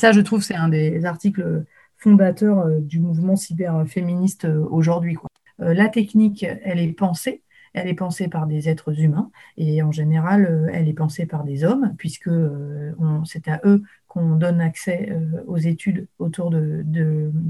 Ça, 0.00 0.12
je 0.12 0.20
trouve, 0.20 0.42
c'est 0.42 0.54
un 0.54 0.68
des 0.68 1.04
articles 1.04 1.64
fondateurs 2.02 2.58
euh, 2.60 2.80
du 2.80 2.98
mouvement 2.98 3.36
cyberféministe 3.36 4.44
euh, 4.44 4.66
aujourd'hui. 4.70 5.16
Euh, 5.60 5.74
la 5.74 5.88
technique, 5.88 6.44
elle 6.44 6.80
est 6.80 6.92
pensée, 6.92 7.42
elle 7.72 7.88
est 7.88 7.94
pensée 7.94 8.28
par 8.28 8.46
des 8.46 8.68
êtres 8.68 9.00
humains 9.00 9.30
et 9.56 9.82
en 9.82 9.92
général, 9.92 10.70
elle 10.72 10.88
est 10.88 10.94
pensée 10.94 11.24
par 11.26 11.44
des 11.44 11.64
hommes, 11.64 11.94
puisque 11.96 12.30
c'est 13.24 13.48
à 13.48 13.60
eux 13.64 13.82
qu'on 14.12 14.36
donne 14.36 14.60
accès 14.60 15.08
euh, 15.10 15.42
aux 15.46 15.56
études 15.56 16.06
autour 16.18 16.50
de, 16.50 16.84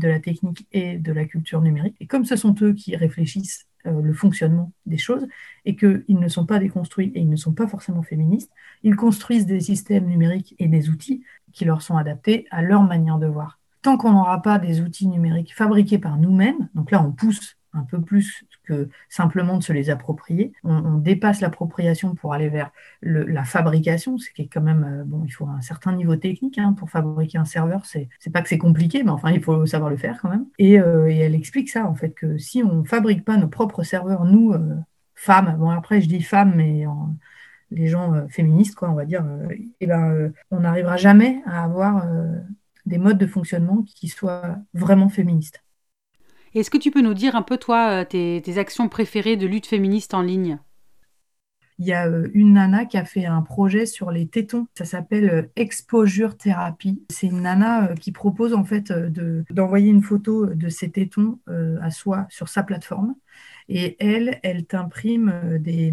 la 0.01 0.21
technique 0.21 0.69
et 0.71 0.97
de 0.97 1.13
la 1.13 1.25
culture 1.25 1.61
numérique. 1.61 1.97
Et 1.99 2.07
comme 2.07 2.25
ce 2.25 2.37
sont 2.37 2.55
eux 2.63 2.73
qui 2.73 2.95
réfléchissent 2.95 3.67
le 3.85 4.13
fonctionnement 4.13 4.71
des 4.87 4.97
choses 4.97 5.27
et 5.65 5.75
qu'ils 5.75 6.05
ne 6.09 6.29
sont 6.29 6.47
pas 6.47 6.61
déconstruits 6.61 7.11
et 7.17 7.21
ils 7.21 7.29
ne 7.29 7.35
sont 7.35 7.53
pas 7.53 7.67
forcément 7.67 8.05
féministes, 8.05 8.53
ils 8.85 8.95
construisent 8.95 9.47
des 9.47 9.59
systèmes 9.59 10.07
numériques 10.07 10.55
et 10.61 10.69
des 10.69 10.89
outils 10.89 11.25
qui 11.53 11.65
leur 11.65 11.83
sont 11.83 11.97
adaptés 11.97 12.47
à 12.53 12.63
leur 12.63 12.85
manière 12.85 13.19
de 13.19 13.27
voir. 13.27 13.59
Tant 13.83 13.97
qu'on 13.97 14.13
n'aura 14.13 14.41
pas 14.41 14.61
des 14.61 14.83
outils 14.83 15.09
numériques 15.09 15.53
fabriqués 15.53 15.99
par 15.99 16.17
nous-mêmes, 16.17 16.69
donc 16.77 16.93
là 16.93 17.03
on 17.03 17.11
pousse 17.11 17.57
un 17.75 17.83
peu 17.85 18.01
plus 18.01 18.45
que 18.65 18.89
simplement 19.09 19.57
de 19.57 19.63
se 19.63 19.73
les 19.73 19.91
approprier. 19.91 20.53
On, 20.65 20.99
dépasse 20.99 21.41
l'appropriation 21.41 22.15
pour 22.15 22.35
aller 22.35 22.49
vers 22.49 22.71
la 23.03 23.45
fabrication, 23.45 24.19
ce 24.19 24.31
qui 24.31 24.43
est 24.43 24.47
quand 24.47 24.61
même, 24.61 24.85
euh, 24.85 25.05
bon, 25.05 25.25
il 25.25 25.31
faut 25.31 25.47
un 25.47 25.61
certain 25.61 25.93
niveau 25.93 26.17
technique 26.17 26.59
hein, 26.59 26.75
pour 26.75 26.91
fabriquer 26.91 27.39
un 27.39 27.45
serveur. 27.45 27.87
C'est, 27.87 28.09
c'est 28.19 28.31
pas 28.31 28.43
que 28.43 28.49
c'est 28.49 28.59
compliqué, 28.59 29.03
mais 29.03 29.11
enfin, 29.11 29.31
il 29.31 29.43
faut 29.43 29.67
savoir 29.67 29.91
le 29.91 29.97
faire 29.97 30.19
quand 30.21 30.29
même. 30.29 30.47
Et, 30.59 30.79
euh, 30.79 31.09
elle 31.09 31.35
explique 31.35 31.71
ça, 31.71 31.87
en 31.87 31.95
fait, 31.95 32.11
que 32.11 32.39
si 32.39 32.63
on 32.63 32.85
fabrique 32.85 33.25
pas 33.25 33.37
nos 33.37 33.49
propres 33.49 33.83
serveurs, 33.83 34.25
nous, 34.25 34.53
euh, 34.53 34.77
femmes, 35.15 35.57
bon, 35.59 35.71
après, 35.71 36.01
je 36.01 36.09
dis 36.09 36.23
femmes, 36.23 36.55
mais 36.57 36.85
les 37.71 37.87
gens 37.87 38.29
féministes, 38.29 38.75
quoi, 38.75 38.91
on 38.91 38.95
va 38.95 39.05
dire, 39.05 39.25
eh 39.81 39.87
ben, 39.87 40.33
on 40.51 40.61
n'arrivera 40.61 40.97
jamais 40.97 41.43
à 41.47 41.65
avoir 41.65 42.05
des 42.87 42.99
modes 42.99 43.19
de 43.19 43.27
fonctionnement 43.27 43.83
qui 43.83 44.09
soient 44.09 44.59
vraiment 44.75 45.09
féministes. 45.09 45.63
Est-ce 46.55 46.71
que 46.71 46.79
tu 46.79 46.91
peux 46.91 47.01
nous 47.01 47.15
dire 47.15 47.35
un 47.35 47.43
peu, 47.43 47.57
toi, 47.57 48.03
euh, 48.03 48.05
tes, 48.05 48.59
actions 48.59 48.89
préférées 48.89 49.37
de 49.37 49.47
lutte 49.47 49.67
féministe 49.67 50.13
en 50.13 50.21
ligne? 50.21 50.59
Il 51.79 51.87
y 51.87 51.93
a 51.95 52.07
une 52.35 52.53
nana 52.53 52.85
qui 52.85 52.99
a 52.99 53.05
fait 53.05 53.25
un 53.25 53.41
projet 53.41 53.87
sur 53.87 54.11
les 54.11 54.29
tétons. 54.29 54.67
Ça 54.77 54.85
s'appelle 54.85 55.51
Exposure 55.57 56.37
Thérapie. 56.37 57.03
C'est 57.09 57.27
une 57.27 57.43
nana 57.43 57.95
qui 57.99 58.13
propose 58.13 58.53
en 58.53 58.63
fait 58.63 58.93
d'envoyer 59.51 59.91
une 59.91 60.03
photo 60.03 60.47
de 60.47 60.69
ses 60.69 60.91
tétons 60.91 61.41
à 61.81 61.91
soi 61.91 62.27
sur 62.29 62.49
sa 62.49 62.63
plateforme. 62.63 63.17
Et 63.69 63.97
elle, 64.05 64.39
elle 64.45 64.67
t'imprime 64.67 65.59
des, 65.59 65.93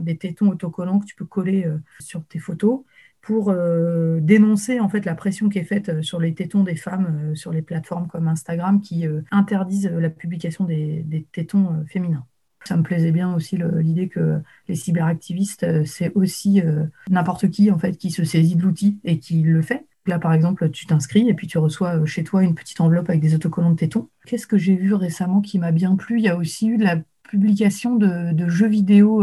des, 0.00 0.16
tétons 0.16 0.48
autocollants 0.48 0.98
que 0.98 1.06
tu 1.06 1.14
peux 1.14 1.26
coller 1.26 1.70
sur 2.00 2.24
tes 2.24 2.40
photos 2.40 2.80
pour 3.28 3.50
euh, 3.50 4.20
dénoncer 4.22 4.80
en 4.80 4.88
fait 4.88 5.04
la 5.04 5.14
pression 5.14 5.50
qui 5.50 5.58
est 5.58 5.64
faite 5.64 5.90
euh, 5.90 6.00
sur 6.00 6.18
les 6.18 6.32
tétons 6.32 6.64
des 6.64 6.76
femmes 6.76 7.20
euh, 7.24 7.34
sur 7.34 7.52
les 7.52 7.60
plateformes 7.60 8.08
comme 8.08 8.26
Instagram 8.26 8.80
qui 8.80 9.04
interdisent 9.30 9.92
la 9.92 10.08
publication 10.08 10.64
des, 10.64 11.26
tétons 11.32 11.84
féminins. 11.86 12.24
Ça 12.64 12.78
me 12.78 12.82
plaisait 12.82 13.12
bien 13.12 13.34
aussi 13.34 13.58
l'idée 13.80 14.08
que 14.08 14.40
les 14.66 14.74
cyberactivistes, 14.74 15.84
c'est 15.84 16.10
aussi 16.14 16.62
n'importe 17.10 17.50
qui 17.50 17.70
en 17.70 17.78
fait 17.78 17.98
qui 17.98 18.10
se 18.10 18.24
saisit 18.24 18.56
de 18.56 18.62
l'outil 18.62 18.98
et 19.04 19.18
qui 19.18 19.42
le 19.42 19.60
fait. 19.60 19.86
Là, 20.06 20.18
par 20.18 20.32
exemple, 20.32 20.70
tu 20.70 20.86
t'inscris 20.86 21.28
et 21.28 21.34
puis 21.34 21.46
tu 21.46 21.58
reçois 21.58 22.04
chez 22.06 22.24
toi 22.24 22.42
une 22.42 22.54
petite 22.54 22.80
enveloppe 22.80 23.10
avec 23.10 23.20
des 23.20 23.34
autocollants 23.34 23.72
de 23.72 23.76
tétons. 23.76 24.08
Qu'est-ce 24.26 24.46
que 24.46 24.56
j'ai 24.56 24.74
vu 24.74 24.94
récemment 24.94 25.42
qui 25.42 25.58
m'a 25.58 25.72
bien 25.72 25.96
plu? 25.96 26.18
Il 26.18 26.24
y 26.24 26.28
a 26.28 26.36
aussi 26.36 26.66
eu 26.66 26.78
la 26.78 26.96
publication 27.22 27.96
de, 27.96 28.48
jeux 28.48 28.68
vidéo 28.68 29.22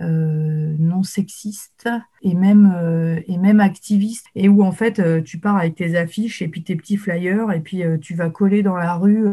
non 0.00 1.02
sexistes 1.02 1.88
et 2.22 2.34
même, 2.34 2.74
euh, 2.76 3.20
et 3.28 3.38
même 3.38 3.60
activiste, 3.60 4.26
et 4.34 4.48
où 4.48 4.62
en 4.62 4.72
fait 4.72 4.98
euh, 4.98 5.22
tu 5.22 5.38
pars 5.38 5.56
avec 5.56 5.76
tes 5.76 5.96
affiches 5.96 6.42
et 6.42 6.48
puis 6.48 6.62
tes 6.62 6.76
petits 6.76 6.96
flyers, 6.96 7.52
et 7.52 7.60
puis 7.60 7.84
euh, 7.84 7.98
tu 7.98 8.14
vas 8.14 8.30
coller 8.30 8.62
dans 8.62 8.76
la 8.76 8.94
rue, 8.94 9.28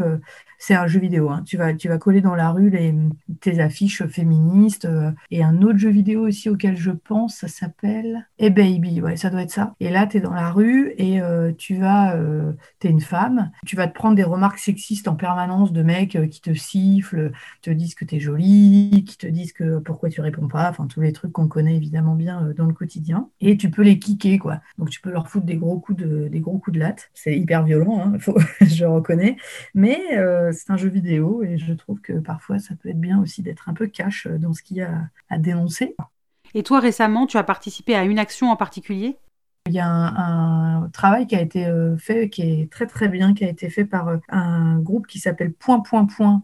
c'est 0.65 0.75
un 0.75 0.87
jeu 0.87 1.01
vidéo, 1.01 1.29
hein, 1.29 1.43
tu, 1.45 1.57
vas, 1.57 1.73
tu 1.73 1.89
vas 1.89 1.97
coller 1.97 2.21
dans 2.21 2.35
la 2.35 2.51
rue 2.51 2.69
les, 2.69 2.95
tes 3.41 3.59
affiches 3.59 4.05
féministes, 4.05 4.87
et 5.29 5.43
un 5.43 5.61
autre 5.61 5.77
jeu 5.77 5.89
vidéo 5.89 6.25
aussi 6.25 6.49
auquel 6.49 6.77
je 6.77 6.91
pense, 6.91 7.35
ça 7.35 7.49
s'appelle 7.49 8.29
Hey 8.39 8.49
Baby, 8.49 9.01
ouais, 9.01 9.17
ça 9.17 9.29
doit 9.29 9.41
être 9.41 9.51
ça. 9.51 9.75
Et 9.81 9.89
là, 9.89 10.07
tu 10.07 10.17
es 10.17 10.19
dans 10.21 10.33
la 10.33 10.51
rue 10.51 10.93
et 10.97 11.19
tu 11.57 11.75
vas, 11.75 12.17
tu 12.79 12.87
es 12.87 12.89
une 12.89 13.01
femme, 13.01 13.51
tu 13.65 13.75
vas 13.75 13.87
te 13.87 13.93
prendre 13.93 14.15
des 14.15 14.23
remarques 14.23 14.59
sexistes 14.59 15.09
en 15.09 15.15
permanence 15.15 15.73
de 15.73 15.83
mecs 15.83 16.17
qui 16.29 16.39
te 16.39 16.53
sifflent, 16.53 17.33
te 17.61 17.69
disent 17.69 17.95
que 17.95 18.05
tu 18.05 18.15
es 18.15 18.19
jolie, 18.21 19.03
qui 19.05 19.17
te 19.17 19.27
disent 19.27 19.51
que 19.51 19.79
pourquoi 19.79 20.09
tu 20.09 20.21
réponds 20.21 20.47
pas, 20.47 20.69
enfin 20.69 20.87
tous 20.87 21.01
les 21.01 21.11
trucs 21.11 21.33
qu'on 21.33 21.49
connaît 21.49 21.75
évidemment 21.75 22.15
bien 22.15 22.53
dans 22.55 22.65
le 22.65 22.73
quotidien 22.73 23.29
et 23.41 23.57
tu 23.57 23.69
peux 23.69 23.81
les 23.81 23.99
kicker 23.99 24.39
quoi. 24.39 24.61
Donc 24.77 24.89
tu 24.89 25.01
peux 25.01 25.11
leur 25.11 25.27
foutre 25.27 25.45
des 25.45 25.57
gros 25.57 25.79
coups 25.79 25.99
de, 25.99 26.29
des 26.29 26.39
gros 26.39 26.57
coups 26.57 26.75
de 26.75 26.79
latte. 26.79 27.09
C'est 27.13 27.37
hyper 27.37 27.63
violent, 27.63 28.13
hein, 28.13 28.17
je 28.61 28.85
reconnais, 28.85 29.35
mais 29.73 29.99
euh, 30.13 30.52
c'est 30.53 30.71
un 30.71 30.77
jeu 30.77 30.89
vidéo 30.89 31.43
et 31.43 31.57
je 31.57 31.73
trouve 31.73 31.99
que 31.99 32.13
parfois 32.13 32.59
ça 32.59 32.75
peut 32.75 32.89
être 32.89 32.99
bien 32.99 33.19
aussi 33.19 33.41
d'être 33.41 33.69
un 33.69 33.73
peu 33.73 33.87
cash 33.87 34.27
dans 34.27 34.53
ce 34.53 34.63
qu'il 34.63 34.77
y 34.77 34.81
a 34.81 35.09
à 35.29 35.37
dénoncer. 35.37 35.95
Et 36.53 36.63
toi 36.63 36.79
récemment, 36.79 37.25
tu 37.27 37.37
as 37.37 37.43
participé 37.43 37.95
à 37.95 38.03
une 38.03 38.19
action 38.19 38.51
en 38.51 38.55
particulier? 38.55 39.17
Il 39.67 39.73
y 39.73 39.79
a 39.79 39.87
un, 39.87 40.89
travail 40.89 41.25
qui 41.25 41.35
a 41.35 41.41
été 41.41 41.65
euh, 41.65 41.97
fait, 41.97 42.29
qui 42.29 42.41
est 42.41 42.71
très 42.71 42.85
très 42.85 43.07
bien, 43.07 43.33
qui 43.33 43.45
a 43.45 43.49
été 43.49 43.69
fait 43.69 43.85
par 43.85 44.09
euh, 44.09 44.17
un 44.29 44.77
groupe 44.79 45.07
qui 45.07 45.19
s'appelle 45.19 45.53
point 45.53 45.79
point 45.79 46.05
point 46.05 46.43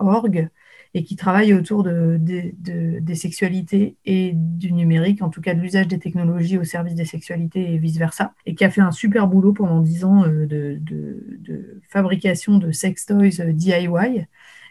.org 0.00 0.48
et 0.96 1.04
qui 1.04 1.14
travaille 1.14 1.52
autour 1.52 1.82
de, 1.82 2.18
des 2.18 3.14
sexualités 3.14 3.96
et 4.06 4.32
du 4.34 4.72
numérique, 4.72 5.20
en 5.20 5.28
tout 5.28 5.42
cas 5.42 5.52
de 5.52 5.60
l'usage 5.60 5.88
des 5.88 5.98
technologies 5.98 6.56
au 6.56 6.64
service 6.64 6.94
des 6.94 7.04
sexualités 7.04 7.74
et 7.74 7.76
vice-versa, 7.76 8.32
et 8.46 8.54
qui 8.54 8.64
a 8.64 8.70
fait 8.70 8.80
un 8.80 8.92
super 8.92 9.28
boulot 9.28 9.52
pendant 9.52 9.80
dix 9.80 10.06
ans 10.06 10.24
euh, 10.24 10.46
de, 10.46 10.78
de, 10.80 11.82
fabrication 11.90 12.56
de 12.56 12.72
sex 12.72 13.04
toys 13.04 13.40
euh, 13.40 13.52
DIY 13.52 14.24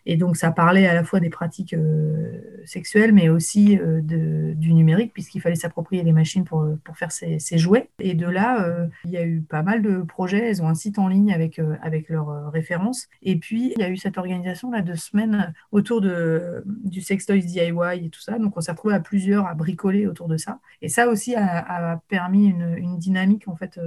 et 0.06 0.18
donc, 0.18 0.38
ça 0.38 0.52
parlait 0.52 0.86
à 0.86 0.94
la 0.94 1.04
fois 1.04 1.20
des 1.20 1.32
pratiques 1.32 1.74
euh, 1.74 2.62
sexuelles, 2.66 3.12
mais 3.12 3.30
aussi 3.30 3.80
euh, 3.80 4.02
du 4.02 4.74
numérique, 4.74 5.14
puisqu'il 5.14 5.42
fallait 5.42 5.56
s'approprier 5.56 6.04
les 6.04 6.12
machines 6.12 6.44
pour, 6.44 6.68
pour 6.84 6.98
faire 6.98 7.12
ces, 7.12 7.40
jouets. 7.58 7.90
Et 8.00 8.14
de 8.14 8.28
là, 8.28 8.64
euh, 8.64 8.88
il 9.06 9.12
y 9.12 9.18
a 9.18 9.26
eu 9.26 9.42
pas 9.42 9.64
mal 9.64 9.82
de 9.82 10.04
projets. 10.04 10.50
Elles 10.50 10.62
ont 10.62 10.68
un 10.68 10.76
site 10.76 11.00
en 11.00 11.08
ligne 11.08 11.34
avec, 11.34 11.60
avec 11.82 12.10
leurs 12.10 12.52
références. 12.52 13.08
Et 13.24 13.38
puis, 13.38 13.74
il 13.76 13.82
y 13.82 13.84
a 13.84 13.90
eu 13.90 13.98
cette 13.98 14.18
organisation 14.18 14.70
là 14.70 14.82
de 14.82 14.94
semaines 14.94 15.54
autour 15.72 16.02
de, 16.02 16.64
du 16.84 17.04
Toys 17.04 17.38
DIY 17.38 18.06
et 18.06 18.10
tout 18.10 18.22
ça. 18.22 18.38
Donc, 18.38 18.56
on 18.58 18.62
s'est 18.62 18.72
retrouvé 18.72 18.94
à 18.94 19.00
plusieurs 19.00 19.48
à 19.48 19.56
bricoler 19.56 20.06
autour 20.06 20.28
de 20.28 20.38
ça. 20.38 20.60
Et 20.82 20.90
ça 20.90 21.08
aussi 21.08 21.34
a, 21.34 21.94
a 21.94 21.98
permis 22.10 22.48
une, 22.48 22.76
une, 22.78 23.00
dynamique, 23.00 23.48
en 23.48 23.56
fait, 23.56 23.80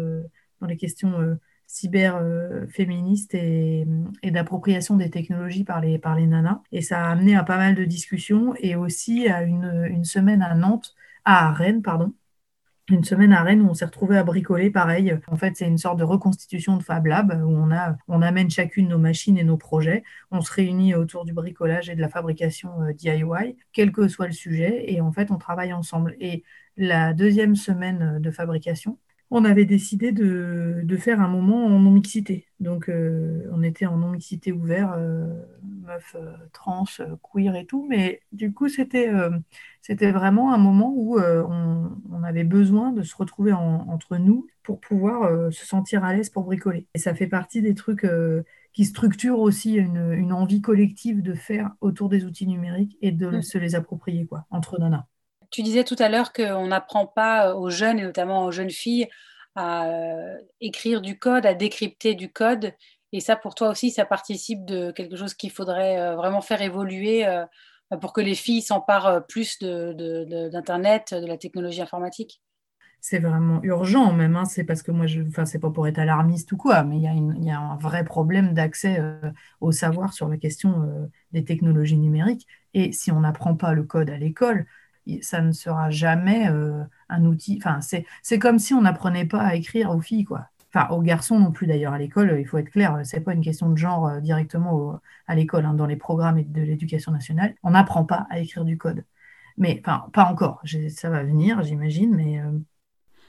dans 0.61 0.67
les 0.67 0.77
questions 0.77 1.39
cyberféministe 1.69 3.35
et, 3.35 3.87
et 4.23 4.31
d'appropriation 4.33 4.97
des 4.97 5.11
technologies 5.11 5.65
par 5.65 5.81
les, 5.81 5.99
par 5.99 6.17
les 6.17 6.27
nanas. 6.27 6.63
Et 6.73 6.83
ça 6.83 7.05
a 7.05 7.11
amené 7.11 7.37
à 7.37 7.45
pas 7.45 7.59
mal 7.59 7.77
de 7.77 7.85
discussions 7.85 8.55
et 8.59 8.75
aussi 8.75 9.29
à 9.29 9.43
une, 9.43 9.87
une 9.89 10.05
semaine 10.05 10.43
à 10.43 10.55
Nantes, 10.55 10.95
à 11.25 11.53
Rennes, 11.53 11.83
pardon, 11.83 12.15
une 12.91 13.05
semaine 13.05 13.35
à 13.35 13.43
Rennes 13.43 13.61
où 13.61 13.69
on 13.69 13.75
s'est 13.75 13.85
retrouvé 13.85 14.17
à 14.17 14.25
bricoler 14.25 14.71
pareil. 14.71 15.15
En 15.29 15.37
fait, 15.37 15.57
c'est 15.57 15.67
une 15.67 15.77
sorte 15.77 15.99
de 15.99 16.05
reconstitution 16.05 16.79
de 16.79 16.83
Fab 16.83 17.05
Lab 17.05 17.31
où 17.45 17.51
on, 17.51 17.71
a, 17.71 17.97
on 18.09 18.23
amène 18.23 18.51
chacune 18.51 18.89
nos 18.89 18.99
machines 18.99 19.37
et 19.37 19.45
nos 19.45 19.59
projets. 19.59 20.03
On 20.31 20.41
se 20.41 20.51
réunit 20.51 20.95
autour 20.95 21.27
du 21.27 21.35
bricolage 21.35 21.91
et 21.91 21.95
de 21.95 22.01
la 22.01 22.09
fabrication 22.09 22.71
euh, 22.83 22.93
DIY, 22.95 23.57
quel 23.73 23.93
que 23.93 24.09
soit 24.09 24.27
le 24.27 24.33
sujet, 24.33 24.91
et 24.91 25.03
en 25.03 25.13
fait, 25.13 25.31
on 25.31 25.37
travaille 25.37 25.75
ensemble. 25.75 26.17
Et 26.19 26.45
la 26.79 27.13
deuxième 27.13 27.57
semaine 27.57 28.21
de 28.21 28.31
fabrication, 28.31 28.99
on 29.30 29.44
avait 29.44 29.66
décidé 29.66 30.12
de, 30.12 30.97
faire 30.99 31.20
un 31.20 31.28
moment 31.28 31.66
en 31.66 31.78
non-mixité. 31.78 32.47
Donc, 32.61 32.88
euh, 32.88 33.49
on 33.52 33.62
était 33.62 33.87
en 33.87 33.97
non-mixité 33.97 34.52
ouvert, 34.52 34.94
euh, 34.97 35.26
meuf, 35.62 36.16
euh, 36.18 36.32
trans, 36.52 36.85
queer 37.23 37.54
et 37.54 37.66
tout. 37.66 37.87
Mais 37.88 38.20
du 38.32 38.52
coup, 38.52 38.68
c'était 38.68 39.11
vraiment 40.11 40.52
un 40.52 40.58
moment 40.58 40.92
où 40.94 41.18
on, 41.18 42.23
avait 42.25 42.44
besoin 42.44 42.92
de 42.92 43.02
se 43.02 43.16
retrouver 43.16 43.52
entre 43.52 44.18
nous 44.18 44.47
pour 44.62 44.80
pouvoir 44.80 45.50
se 45.50 45.64
sentir 45.64 46.04
à 46.04 46.12
l'aise 46.12 46.28
pour 46.28 46.44
bricoler. 46.44 46.87
Et 46.94 46.99
ça 46.99 47.14
fait 47.14 47.26
partie 47.26 47.62
des 47.62 47.75
trucs 47.75 48.06
qui 48.73 48.85
structurent 48.85 49.38
aussi 49.38 49.75
une, 49.75 50.32
envie 50.32 50.61
collective 50.61 51.23
de 51.23 51.35
faire 51.35 51.70
autour 51.80 52.08
des 52.08 52.25
outils 52.25 52.47
numériques 52.47 52.99
et 53.00 53.12
de 53.12 53.28
mmh. 53.28 53.42
se 53.42 53.56
les 53.56 53.75
approprier, 53.76 54.26
quoi, 54.26 54.47
entre 54.50 54.78
nanas. 54.78 55.06
Tu 55.50 55.62
disais 55.62 55.85
tout 55.85 55.97
à 55.99 56.09
l'heure 56.09 56.33
qu'on 56.33 56.67
n'apprend 56.67 57.07
pas 57.07 57.55
aux 57.55 57.71
jeunes, 57.71 57.99
et 57.99 58.02
notamment 58.02 58.45
aux 58.45 58.50
jeunes 58.52 58.71
filles, 58.71 59.09
à 59.59 59.88
euh, 59.88 60.37
écrire 60.61 61.00
du 61.00 61.19
code, 61.19 61.45
à 61.45 61.55
décrypter 61.55 62.14
du 62.14 62.31
code. 62.31 62.73
Et 63.12 63.21
ça, 63.21 63.37
pour 63.37 63.55
toi 63.55 63.71
aussi, 63.71 63.90
ça 63.90 64.05
participe 64.05 64.64
de 64.64 64.93
quelque 64.93 65.17
chose 65.17 65.35
qu'il 65.35 65.50
faudrait 65.50 65.99
euh, 65.99 66.17
vraiment 66.17 66.40
faire 66.40 66.62
évoluer 66.62 67.26
euh, 67.26 67.45
pour 68.00 68.12
que 68.12 68.21
les 68.21 68.35
filles 68.35 68.62
s'emparent 68.62 69.26
plus 69.26 69.59
d'Internet, 69.59 71.14
de, 71.14 71.26
la 71.26 71.38
technologie 71.38 71.83
informatique? 71.83 72.40
C'est 73.00 73.19
vraiment 73.19 73.61
urgent 73.62 74.12
même. 74.12 74.37
Hein. 74.37 74.45
C'est 74.45 74.64
parce 74.64 74.83
que 74.83 74.90
moi, 74.90 75.07
enfin, 75.28 75.45
c'est 75.45 75.59
pas 75.59 75.71
pour 75.71 75.88
être 75.88 75.99
alarmiste 75.99 76.52
ou 76.52 76.57
quoi, 76.57 76.85
mais 76.85 76.97
il 76.97 77.45
y, 77.45 77.50
a 77.50 77.59
un 77.59 77.76
vrai 77.78 78.05
problème 78.05 78.52
d'accès 78.52 79.00
au 79.61 79.73
savoir 79.73 80.12
sur 80.12 80.28
la 80.28 80.37
question 80.37 81.09
des 81.33 81.45
technologies 81.45 81.97
numériques. 81.97 82.47
Et 82.75 82.93
si 82.93 83.11
on 83.11 83.21
n'apprend 83.21 83.55
pas 83.55 83.73
le 83.73 83.85
code 83.85 84.11
à 84.11 84.19
l'école, 84.19 84.67
ça 85.23 85.41
ne 85.41 85.53
sera 85.53 85.91
jamais 85.91 86.49
euh, 86.50 86.83
un 87.09 87.25
outil. 87.25 87.61
C'est 88.23 88.38
comme 88.38 88.59
si 88.59 88.75
on 88.75 88.83
n'apprenait 88.83 89.27
pas 89.27 89.41
à 89.41 89.55
écrire 89.55 89.91
aux 89.91 90.00
filles, 90.00 90.25
quoi. 90.25 90.49
Enfin, 90.75 90.88
aux 90.95 91.00
garçons 91.00 91.38
non 91.38 91.50
plus 91.50 91.67
d'ailleurs 91.67 91.95
à 91.95 91.99
l'école, 91.99 92.37
il 92.38 92.47
faut 92.47 92.59
être 92.59 92.71
clair, 92.71 93.00
c'est 93.05 93.21
pas 93.21 93.33
une 93.33 93.43
question 93.43 93.71
de 93.71 93.77
genre 93.79 94.07
euh, 94.07 94.21
directement 94.21 95.00
à 95.27 95.35
l'école, 95.35 95.65
hein, 95.65 95.75
dans 95.75 95.87
les 95.87 95.97
programmes 95.97 96.43
de 96.43 96.62
l'éducation 96.62 97.11
nationale, 97.12 97.55
on 97.62 97.71
n'apprend 97.71 98.05
pas 98.05 98.27
à 98.31 98.38
écrire 98.41 98.65
du 98.65 98.77
code. 98.77 99.05
Mais 99.57 99.81
enfin, 99.85 100.09
pas 100.12 100.25
encore, 100.25 100.62
ça 100.91 101.11
va 101.11 101.23
venir, 101.25 101.62
j'imagine, 101.62 102.15
mais 102.15 102.41
euh, 102.41 102.53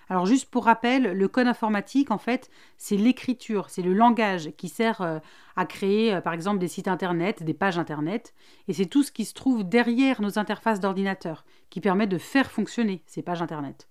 alors 0.10 0.26
juste 0.26 0.50
pour 0.50 0.66
rappel, 0.66 1.14
le 1.14 1.28
code 1.28 1.48
informatique, 1.48 2.10
en 2.10 2.18
fait, 2.18 2.50
c'est 2.78 2.98
l'écriture, 2.98 3.70
c'est 3.70 3.84
le 3.84 3.94
langage 3.94 4.52
qui 4.58 4.68
sert 4.68 5.02
euh, 5.02 5.20
à 5.56 5.66
créer, 5.68 6.16
euh, 6.16 6.22
par 6.22 6.34
exemple, 6.34 6.58
des 6.58 6.68
sites 6.68 6.88
Internet, 6.88 7.44
des 7.44 7.54
pages 7.54 7.78
Internet, 7.78 8.34
et 8.68 8.74
c'est 8.74 8.88
tout 8.88 9.04
ce 9.04 9.12
qui 9.12 9.24
se 9.24 9.36
trouve 9.36 9.64
derrière 9.68 10.22
nos 10.22 10.40
interfaces 10.40 10.80
d'ordinateur, 10.80 11.46
qui 11.70 11.80
permet 11.80 12.08
de 12.08 12.18
faire 12.18 12.50
fonctionner 12.50 13.04
ces 13.06 13.22
pages 13.22 13.44
Internet. 13.44 13.88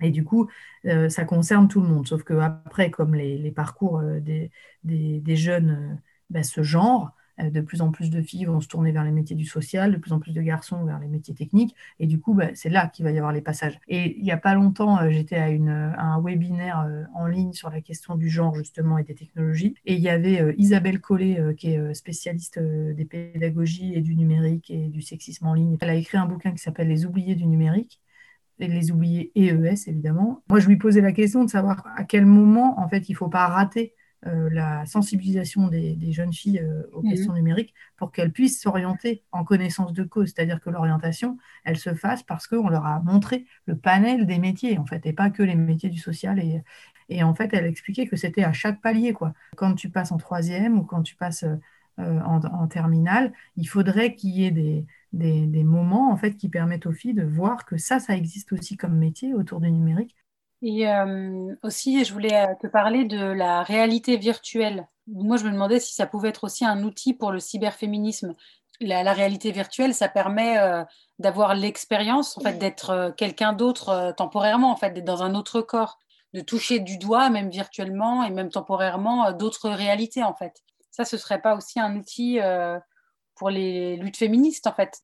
Et 0.00 0.10
du 0.10 0.24
coup, 0.24 0.48
euh, 0.86 1.08
ça 1.08 1.24
concerne 1.24 1.66
tout 1.66 1.80
le 1.80 1.88
monde, 1.88 2.06
sauf 2.06 2.22
que 2.22 2.34
après, 2.34 2.90
comme 2.90 3.14
les, 3.14 3.50
parcours 3.50 4.00
des, 4.00 4.50
jeunes 5.36 6.00
bah, 6.30 6.44
ce 6.44 6.62
genre, 6.62 7.10
de 7.38 7.60
plus 7.60 7.80
en 7.80 7.90
plus 7.90 8.10
de 8.10 8.20
filles 8.20 8.44
vont 8.44 8.60
se 8.60 8.68
tourner 8.68 8.92
vers 8.92 9.04
les 9.04 9.10
métiers 9.10 9.36
du 9.36 9.44
social, 9.44 9.92
de 9.92 9.96
plus 9.96 10.12
en 10.12 10.18
plus 10.18 10.32
de 10.32 10.42
garçons 10.42 10.84
vers 10.84 10.98
les 10.98 11.08
métiers 11.08 11.34
techniques. 11.34 11.74
Et 11.98 12.06
du 12.06 12.20
coup, 12.20 12.34
bah, 12.34 12.48
c'est 12.54 12.68
là 12.68 12.88
qu'il 12.88 13.04
va 13.04 13.10
y 13.10 13.18
avoir 13.18 13.32
les 13.32 13.40
passages. 13.40 13.78
Et 13.88 14.18
il 14.18 14.22
n'y 14.22 14.32
a 14.32 14.36
pas 14.36 14.54
longtemps, 14.54 14.98
euh, 15.00 15.10
j'étais 15.10 15.36
à, 15.36 15.46
un 15.46 16.20
webinaire 16.20 16.80
euh, 16.86 17.04
en 17.14 17.26
ligne 17.26 17.52
sur 17.52 17.70
la 17.70 17.80
question 17.80 18.16
du 18.16 18.28
genre, 18.28 18.54
justement, 18.54 18.98
et 18.98 19.04
des 19.04 19.14
technologies. 19.14 19.74
Et 19.86 19.94
il 19.94 20.00
y 20.00 20.08
avait 20.08 20.54
Isabelle 20.58 21.00
Collet, 21.00 21.54
qui 21.56 21.70
est 21.70 21.94
spécialiste 21.94 22.58
des 22.58 23.04
pédagogies 23.04 23.94
et 23.94 24.00
du 24.00 24.16
numérique 24.16 24.70
et 24.70 24.88
du 24.88 25.02
sexisme 25.02 25.46
en 25.46 25.54
ligne. 25.54 25.76
Elle 25.80 25.90
a 25.90 25.94
écrit 25.94 26.18
un 26.18 26.26
bouquin 26.26 26.52
qui 26.52 26.58
s'appelle 26.58 26.88
Les 26.88 27.06
oubliés 27.06 27.34
du 27.34 27.46
numérique 27.46 28.00
les 28.68 28.90
oubliés 28.90 29.32
EES, 29.34 29.88
évidemment. 29.88 30.42
Moi, 30.48 30.60
je 30.60 30.68
lui 30.68 30.76
posais 30.76 31.00
la 31.00 31.12
question 31.12 31.44
de 31.44 31.50
savoir 31.50 31.84
à 31.96 32.04
quel 32.04 32.26
moment, 32.26 32.78
en 32.80 32.88
fait, 32.88 33.08
il 33.08 33.12
ne 33.12 33.16
faut 33.16 33.28
pas 33.28 33.46
rater 33.46 33.94
euh, 33.94 34.01
la 34.24 34.86
sensibilisation 34.86 35.68
des, 35.68 36.12
jeunes 36.12 36.32
filles 36.32 36.60
euh, 36.60 36.82
aux 36.92 37.02
mhm. 37.02 37.10
questions 37.10 37.32
numériques 37.32 37.74
pour 37.96 38.12
qu'elles 38.12 38.32
puissent 38.32 38.60
s'orienter 38.60 39.24
en 39.32 39.44
connaissance 39.44 39.92
de 39.92 40.04
cause. 40.04 40.32
C'est-à-dire 40.34 40.60
que 40.60 40.70
l'orientation, 40.70 41.38
elle 41.64 41.76
se 41.76 41.94
fasse 41.94 42.22
parce 42.22 42.46
qu'on 42.46 42.68
leur 42.68 42.86
a 42.86 43.00
montré 43.00 43.46
le 43.66 43.76
panel 43.76 44.26
des 44.26 44.38
métiers, 44.38 44.78
en 44.78 44.86
fait, 44.86 45.04
et 45.06 45.12
pas 45.12 45.30
que 45.30 45.42
les 45.42 45.56
métiers 45.56 45.90
du 45.90 45.98
social. 45.98 46.38
Et, 46.38 46.62
et 47.08 47.22
en 47.22 47.34
fait, 47.34 47.52
elle 47.52 47.66
expliquait 47.66 48.06
que 48.06 48.16
c'était 48.16 48.44
à 48.44 48.52
chaque 48.52 48.80
palier. 48.80 49.12
Quoi. 49.12 49.34
Quand 49.56 49.74
tu 49.74 49.90
passes 49.90 50.12
en 50.12 50.18
troisième 50.18 50.78
ou 50.78 50.84
quand 50.84 51.02
tu 51.02 51.16
passes 51.16 51.44
euh, 51.98 52.20
en, 52.20 52.68
terminale, 52.68 53.32
il 53.56 53.68
faudrait 53.68 54.14
qu'il 54.14 54.30
y 54.30 54.46
ait 54.46 54.50
des, 54.50 54.86
des, 55.12 55.46
des, 55.46 55.64
moments 55.64 56.10
en 56.10 56.16
fait, 56.16 56.36
qui 56.36 56.48
permettent 56.48 56.86
aux 56.86 56.92
filles 56.92 57.14
de 57.14 57.24
voir 57.24 57.66
que 57.66 57.76
ça, 57.76 57.98
ça 57.98 58.16
existe 58.16 58.52
aussi 58.52 58.76
comme 58.76 58.96
métier 58.96 59.34
autour 59.34 59.60
du 59.60 59.70
numérique 59.70 60.16
et 60.62 60.88
euh, 60.88 61.54
aussi, 61.64 62.04
je 62.04 62.12
voulais 62.12 62.34
euh, 62.34 62.54
te 62.60 62.68
parler 62.68 63.04
de 63.04 63.18
la 63.18 63.64
réalité 63.64 64.16
virtuelle. 64.16 64.88
Moi, 65.08 65.36
je 65.36 65.44
me 65.44 65.50
demandais 65.50 65.80
si 65.80 65.92
ça 65.92 66.06
pouvait 66.06 66.28
être 66.28 66.44
aussi 66.44 66.64
un 66.64 66.84
outil 66.84 67.14
pour 67.14 67.32
le 67.32 67.40
cyberféminisme. 67.40 68.34
La, 68.80 69.12
réalité 69.12 69.50
virtuelle, 69.50 69.92
ça 69.92 70.08
permet 70.08 70.58
euh, 70.58 70.84
d'avoir 71.18 71.54
l'expérience, 71.54 72.38
en 72.38 72.42
fait, 72.42 72.58
d'être 72.58 73.12
quelqu'un 73.16 73.52
d'autre 73.52 74.14
temporairement, 74.16 74.70
en 74.70 74.76
fait, 74.76 74.90
d'être 74.90 75.04
dans 75.04 75.22
un 75.24 75.34
autre 75.34 75.60
corps, 75.60 75.98
de 76.32 76.40
toucher 76.40 76.78
du 76.78 76.96
doigt, 76.96 77.28
même 77.28 77.50
virtuellement 77.50 78.22
et 78.22 78.30
même 78.30 78.48
temporairement, 78.48 79.32
d'autres 79.32 79.68
réalités, 79.68 80.22
en 80.22 80.34
fait. 80.34 80.62
Ça, 80.90 81.04
ce 81.04 81.16
serait 81.16 81.40
pas 81.40 81.56
aussi 81.56 81.80
un 81.80 81.96
outil 81.96 82.38
pour 83.36 83.50
les 83.50 83.96
luttes 83.96 84.16
féministes, 84.16 84.66
en 84.66 84.72
fait 84.72 85.02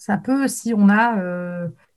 ça 0.00 0.16
peut, 0.16 0.48
si 0.48 0.72
on 0.74 0.88
a, 0.88 1.14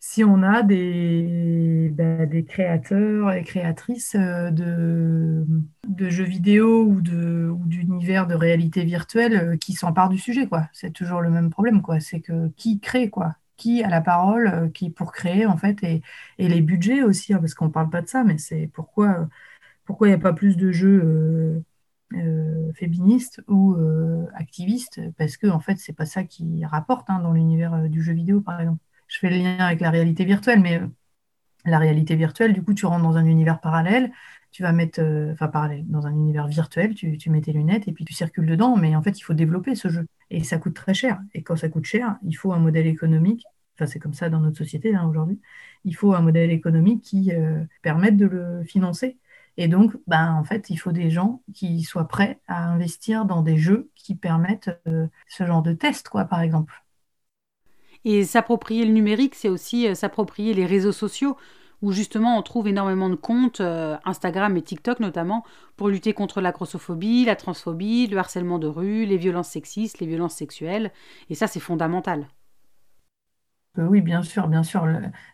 si 0.06 0.24
on 0.24 0.44
a 0.44 0.64
des, 0.64 1.90
des 1.96 2.46
créateurs 2.46 3.32
et 3.32 3.44
créatrices 3.44 4.16
euh, 4.20 4.52
de, 4.52 6.10
jeux 6.10 6.26
vidéo 6.26 6.84
ou 6.84 7.02
d'univers 7.02 8.28
de, 8.28 8.36
réalité 8.36 8.84
virtuelle 8.84 9.36
euh, 9.36 9.58
qui 9.58 9.74
s'emparent 9.74 10.10
du 10.10 10.18
sujet. 10.20 10.48
quoi. 10.48 10.68
C'est 10.74 10.92
toujours 10.92 11.22
le 11.22 11.30
même 11.30 11.50
problème. 11.50 11.82
quoi. 11.82 12.00
C'est 12.02 12.20
que 12.20 12.50
qui 12.58 12.80
crée 12.80 13.10
quoi? 13.10 13.36
Qui 13.56 13.82
a 13.84 13.90
la 13.90 14.02
parole, 14.02 14.72
qui 14.74 14.90
pour 14.90 15.14
créer 15.14 15.46
en 15.46 15.58
fait, 15.58 15.82
et, 15.84 16.02
les 16.38 16.62
budgets 16.62 17.04
aussi, 17.04 17.34
hein, 17.34 17.40
parce 17.40 17.54
qu'on 17.54 17.68
ne 17.68 17.72
parle 17.72 17.90
pas 17.90 18.02
de 18.02 18.08
ça, 18.08 18.24
mais 18.26 18.38
c'est 18.38 18.70
pourquoi 18.74 19.30
pourquoi 19.86 20.08
il 20.08 20.12
n'y 20.12 20.16
a 20.16 20.20
pas 20.20 20.34
plus 20.34 20.58
de 20.58 20.72
jeux 20.72 21.64
euh, 22.16 22.72
féministe 22.74 23.42
ou 23.48 23.74
euh, 23.74 24.28
activiste, 24.36 25.02
parce 25.18 25.38
que 25.38 25.48
en 25.48 25.60
fait, 25.60 25.78
c'est 25.80 25.94
pas 25.94 26.06
ça 26.06 26.24
qui 26.24 26.64
rapporte 26.66 27.10
hein, 27.10 27.20
dans 27.20 27.34
l'univers 27.34 27.74
euh, 27.74 27.88
du 27.88 28.04
jeu 28.04 28.14
vidéo, 28.14 28.42
par 28.42 28.60
exemple. 28.60 28.80
Je 29.14 29.20
fais 29.20 29.30
le 29.30 29.38
lien 29.38 29.60
avec 29.60 29.80
la 29.80 29.92
réalité 29.92 30.26
virtuelle, 30.26 30.60
mais 30.60 30.82
la 31.66 31.78
réalité 31.78 32.16
virtuelle, 32.16 32.52
du 32.54 32.64
coup, 32.64 32.74
tu 32.74 32.88
rentres 32.88 33.04
dans 33.04 33.16
un 33.16 33.26
univers 33.26 33.60
parallèle, 33.62 34.12
tu 34.52 34.64
vas 34.64 34.72
mettre, 34.72 35.02
enfin 35.32 35.48
parallèle, 35.48 35.86
dans 35.88 36.08
un 36.08 36.12
univers 36.12 36.48
virtuel, 36.48 36.96
tu, 36.96 37.30
mets 37.30 37.42
tes 37.42 37.54
lunettes 37.54 37.88
et 37.88 37.92
puis 37.92 38.06
tu 38.06 38.14
circules 38.14 38.48
dedans, 38.48 38.76
mais 38.76 38.96
en 38.96 39.04
fait, 39.04 39.20
il 39.20 39.22
faut 39.22 39.36
développer 39.36 39.76
ce 39.76 39.90
jeu. 39.90 40.08
Et 40.32 40.44
ça 40.44 40.58
coûte 40.58 40.74
très 40.74 40.96
cher. 40.96 41.20
Et 41.36 41.44
quand 41.44 41.56
ça 41.56 41.70
coûte 41.70 41.86
cher, 41.86 42.18
il 42.24 42.34
faut 42.34 42.54
un 42.54 42.60
modèle 42.60 42.88
économique, 42.88 43.46
enfin 43.76 43.86
c'est 43.86 44.00
comme 44.00 44.14
ça 44.16 44.30
dans 44.30 44.40
notre 44.40 44.58
société 44.58 44.96
hein, 44.96 45.08
aujourd'hui, 45.08 45.40
il 45.86 45.96
faut 45.96 46.14
un 46.16 46.22
modèle 46.22 46.52
économique 46.52 47.04
qui 47.04 47.32
permette 47.84 48.18
de 48.18 48.26
le 48.26 48.64
financer. 48.64 49.20
Et 49.58 49.68
donc, 49.68 49.96
ben, 50.08 50.34
en 50.34 50.44
fait, 50.44 50.70
il 50.70 50.78
faut 50.78 50.92
des 50.92 51.12
gens 51.12 51.44
qui 51.54 51.84
soient 51.84 52.08
prêts 52.08 52.40
à 52.48 52.68
investir 52.70 53.26
dans 53.26 53.44
des 53.44 53.58
jeux 53.58 53.92
qui 53.96 54.16
permettent 54.16 54.72
euh, 54.88 55.08
ce 55.28 55.46
genre 55.46 55.62
de 55.62 55.74
test, 55.74 56.10
quoi, 56.10 56.26
par 56.26 56.42
exemple. 56.42 56.74
Et 58.06 58.26
s'approprier 58.26 58.86
le 58.86 58.92
numérique, 58.92 59.36
c'est 59.36 59.50
aussi 59.50 59.88
euh, 59.88 59.96
s'approprier 59.96 60.54
les 60.54 60.66
réseaux 60.66 60.92
sociaux, 60.92 61.38
où 61.82 61.92
justement 61.92 62.38
on 62.38 62.42
trouve 62.42 62.68
énormément 62.68 63.10
de 63.10 63.16
comptes, 63.16 63.62
euh, 63.62 63.98
Instagram 64.06 64.56
et 64.58 64.62
TikTok 64.62 65.00
notamment, 65.00 65.44
pour 65.78 65.90
lutter 65.90 66.14
contre 66.14 66.42
la 66.42 66.52
grossophobie, 66.52 67.26
la 67.26 67.36
transphobie, 67.36 68.08
le 68.08 68.18
harcèlement 68.18 68.60
de 68.60 68.68
rue, 68.68 69.06
les 69.06 69.18
violences 69.18 69.50
sexistes, 69.50 70.00
les 70.00 70.08
violences 70.08 70.36
sexuelles. 70.36 70.92
Et 71.30 71.36
ça, 71.36 71.48
c'est 71.48 71.60
fondamental. 71.60 72.28
Euh, 73.80 73.88
oui, 73.88 74.02
bien 74.02 74.22
sûr, 74.22 74.48
bien 74.48 74.64
sûr. 74.64 74.86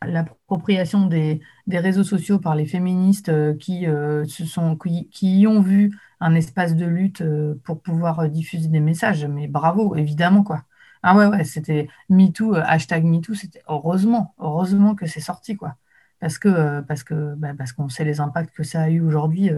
L'appropriation 0.04 1.08
des, 1.08 1.42
réseaux 1.68 2.04
sociaux 2.04 2.40
par 2.40 2.56
les 2.56 2.66
féministes 2.66 3.32
qui, 3.58 3.86
sont, 4.28 4.78
qui, 4.78 5.40
y 5.40 5.48
ont 5.48 5.62
vu 5.62 5.98
un 6.20 6.36
espace 6.36 6.76
de 6.76 6.86
lutte 6.86 7.24
pour 7.64 7.82
pouvoir 7.82 8.30
diffuser 8.30 8.70
des 8.70 8.80
messages, 8.80 9.26
mais 9.26 9.48
bravo, 9.48 9.96
évidemment, 9.96 10.44
quoi. 10.44 10.64
Ah 11.04 11.16
ouais, 11.16 11.28
ouais, 11.28 11.44
c'était 11.46 11.88
MeToo, 12.10 12.56
hashtag 12.56 13.04
MeToo, 13.06 13.34
c'était 13.34 13.62
heureusement, 13.68 14.34
heureusement 14.38 14.96
que 14.96 15.06
c'est 15.08 15.22
sorti, 15.22 15.56
quoi. 15.56 15.76
Parce 16.20 16.38
que, 16.38 16.82
parce 16.82 17.04
que, 17.04 17.36
bah, 17.36 17.54
parce 17.58 17.72
qu'on 17.72 17.88
sait 17.90 18.04
les 18.04 18.20
impacts 18.20 18.54
que 18.54 18.64
ça 18.64 18.82
a 18.84 18.90
eu 18.90 19.00
aujourd'hui 19.02 19.50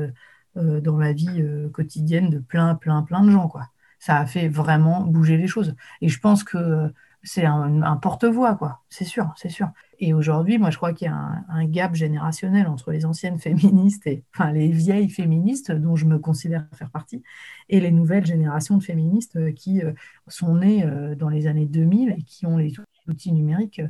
dans 0.56 0.98
la 1.00 1.14
vie 1.14 1.44
quotidienne 1.74 2.30
de 2.30 2.40
plein, 2.40 2.76
plein, 2.76 3.02
plein 3.04 3.24
de 3.24 3.32
gens, 3.32 3.48
quoi. 3.48 3.68
Ça 4.00 4.18
a 4.20 4.26
fait 4.28 4.48
vraiment 4.50 5.02
bouger 5.02 5.38
les 5.38 5.48
choses. 5.48 5.76
Et 6.02 6.10
je 6.10 6.20
pense 6.20 6.44
que 6.44 6.94
c'est 7.24 7.46
un, 7.46 7.98
porte-voix, 7.98 8.56
quoi. 8.56 8.82
C'est 8.90 9.06
sûr, 9.06 9.32
c'est 9.36 9.50
sûr. 9.50 9.70
Et 10.00 10.14
aujourd'hui, 10.14 10.58
moi, 10.58 10.72
je 10.72 10.78
crois 10.78 10.94
qu'il 10.94 11.06
y 11.06 11.10
a 11.10 11.44
un, 11.48 11.66
gap 11.66 11.94
générationnel 11.94 12.68
entre 12.68 12.92
les 12.92 13.06
anciennes 13.06 13.38
féministes 13.40 14.08
et, 14.08 14.24
enfin, 14.34 14.52
les 14.52 14.70
vieilles 14.70 15.10
féministes, 15.10 15.72
dont 15.72 15.96
je 15.96 16.06
me 16.06 16.18
considère 16.18 16.68
faire 16.74 16.90
partie, 16.90 17.22
et 17.70 17.80
les 17.80 17.92
nouvelles 17.92 18.26
générations 18.26 18.78
de 18.78 18.84
féministes 18.84 19.36
euh, 19.36 19.52
qui 19.52 19.84
euh, 19.84 19.94
sont 20.28 20.56
nées 20.56 20.84
euh, 20.84 21.16
dans 21.16 21.30
les 21.30 21.46
années 21.46 21.68
2000 21.68 22.16
et 22.18 22.24
qui 22.24 22.48
ont 22.48 22.58
les 22.58 22.74
outils 23.08 23.32
numériques 23.32 23.82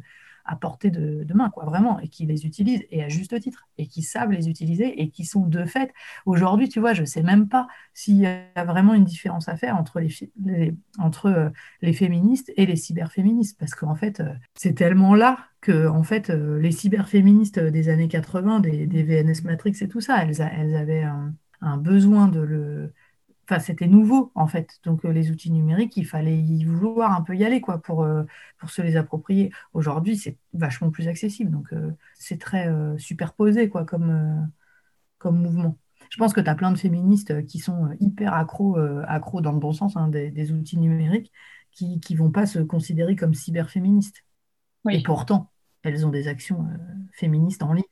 à 0.51 0.57
portée 0.57 0.91
de, 0.91 1.25
main, 1.33 1.49
quoi, 1.49 1.63
vraiment, 1.63 1.97
et 2.01 2.09
qui 2.09 2.25
les 2.25 2.45
utilisent, 2.45 2.85
et 2.91 3.01
à 3.01 3.07
juste 3.07 3.39
titre, 3.39 3.69
et 3.77 3.87
qui 3.87 4.01
savent 4.01 4.31
les 4.31 4.49
utiliser, 4.49 5.01
et 5.01 5.09
qui 5.09 5.23
sont 5.23 5.45
de 5.45 5.63
fait. 5.63 5.93
Aujourd'hui, 6.25 6.67
tu 6.67 6.81
vois, 6.81 6.93
je 6.93 7.01
ne 7.01 7.05
sais 7.05 7.23
même 7.23 7.47
pas 7.47 7.67
s'il 7.93 8.17
y 8.17 8.25
a 8.27 8.65
vraiment 8.65 8.93
une 8.93 9.05
différence 9.05 9.47
à 9.47 9.55
faire 9.55 9.77
entre 9.77 10.01
les, 10.01 10.75
entre, 10.99 11.27
euh, 11.27 11.49
les 11.81 11.93
féministes 11.93 12.51
et 12.57 12.65
les 12.65 12.75
cyberféministes, 12.75 13.57
parce 13.57 13.75
qu'en 13.75 13.95
fait, 13.95 14.19
euh, 14.19 14.33
c'est 14.55 14.73
tellement 14.73 15.15
là 15.15 15.39
que 15.61 15.87
en 15.87 16.03
fait, 16.03 16.29
euh, 16.29 16.59
les 16.59 16.71
cyberféministes 16.71 17.59
des 17.59 17.87
années 17.87 18.09
80, 18.09 18.59
des, 18.59 19.03
VNS 19.03 19.45
Matrix 19.45 19.75
et 19.79 19.87
tout 19.87 20.01
ça, 20.01 20.21
elles, 20.21 20.41
elles 20.57 20.75
avaient 20.75 21.03
un 21.61 21.77
besoin 21.77 22.27
de 22.27 22.41
le 22.41 22.93
c'était 23.59 23.87
nouveau 23.87 24.31
en 24.35 24.47
fait. 24.47 24.79
Donc 24.83 25.05
euh, 25.05 25.11
les 25.11 25.31
outils 25.31 25.51
numériques, 25.51 25.97
il 25.97 26.05
fallait 26.05 26.37
y 26.37 26.63
vouloir 26.65 27.11
un 27.11 27.21
peu 27.21 27.35
y 27.35 27.43
aller 27.43 27.61
quoi 27.61 27.79
pour, 27.81 28.03
euh, 28.03 28.23
pour 28.57 28.69
se 28.69 28.81
les 28.81 28.95
approprier. 28.95 29.51
Aujourd'hui, 29.73 30.17
c'est 30.17 30.37
vachement 30.53 30.89
plus 30.91 31.07
accessible. 31.07 31.51
Donc 31.51 31.73
euh, 31.73 31.91
c'est 32.15 32.39
très 32.39 32.69
superposé 32.97 33.69
quoi 33.69 33.85
comme, 33.85 34.49
comme 35.17 35.41
mouvement. 35.41 35.77
Je 36.09 36.17
pense 36.17 36.33
que 36.33 36.41
tu 36.41 36.49
as 36.49 36.55
plein 36.55 36.71
de 36.71 36.77
féministes 36.77 37.45
qui 37.45 37.59
sont 37.59 37.89
hyper 37.99 38.33
accros, 38.33 38.77
accros 39.07 39.41
dans 39.41 39.53
le 39.53 39.59
bon 39.59 39.71
sens 39.71 39.95
hein, 39.95 40.07
des, 40.07 40.51
outils 40.51 40.77
numériques 40.77 41.31
qui 41.71 42.01
ne 42.09 42.17
vont 42.17 42.31
pas 42.31 42.45
se 42.45 42.59
considérer 42.59 43.15
comme 43.15 43.33
cyberféministes. 43.33 44.25
Et 44.89 45.03
pourtant, 45.03 45.51
elles 45.83 46.05
ont 46.05 46.09
des 46.09 46.27
actions 46.27 46.67
féministes 47.13 47.63
en 47.63 47.73
ligne. 47.73 47.85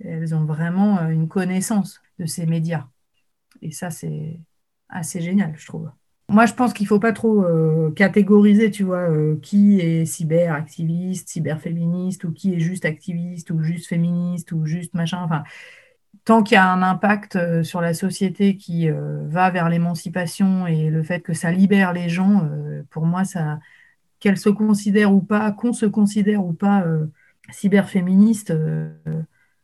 Elles 0.00 0.34
ont 0.34 0.44
vraiment 0.44 1.08
une 1.08 1.28
connaissance 1.28 2.00
de 2.18 2.26
ces 2.26 2.46
médias. 2.46 2.88
Et 3.62 3.70
ça, 3.70 3.90
c'est 3.90 4.40
assez 4.88 5.20
génial, 5.20 5.54
je 5.56 5.66
trouve. 5.66 5.90
Moi, 6.30 6.46
je 6.46 6.54
pense 6.54 6.72
qu'il 6.72 6.84
ne 6.84 6.88
faut 6.88 6.98
pas 6.98 7.12
trop 7.12 7.44
euh, 7.44 7.90
catégoriser, 7.92 8.70
tu 8.70 8.82
vois, 8.82 9.10
euh, 9.10 9.38
qui 9.42 9.80
est 9.80 10.06
cyber-activiste, 10.06 11.28
cyber-féministe, 11.28 12.24
ou 12.24 12.32
qui 12.32 12.54
est 12.54 12.60
juste 12.60 12.86
activiste, 12.86 13.50
ou 13.50 13.62
juste 13.62 13.88
féministe, 13.88 14.52
ou 14.52 14.64
juste 14.64 14.94
machin. 14.94 15.22
Enfin, 15.22 15.44
tant 16.24 16.42
qu'il 16.42 16.54
y 16.56 16.58
a 16.58 16.70
un 16.72 16.82
impact 16.82 17.36
euh, 17.36 17.62
sur 17.62 17.80
la 17.82 17.92
société 17.94 18.56
qui 18.56 18.88
va 18.90 19.50
vers 19.50 19.68
l'émancipation 19.68 20.66
et 20.66 20.88
le 20.90 21.02
fait 21.02 21.20
que 21.20 21.34
ça 21.34 21.52
libère 21.52 21.92
les 21.92 22.08
gens, 22.08 22.48
pour 22.90 23.04
moi, 23.06 23.24
ça, 23.24 23.60
qu'elles 24.20 24.38
se 24.38 24.48
considèrent 24.48 25.12
ou 25.12 25.20
pas, 25.20 25.52
qu'on 25.52 25.72
se 25.74 25.86
considère 25.86 26.44
ou 26.44 26.52
pas 26.54 26.84
cyber-féministe, 27.50 28.52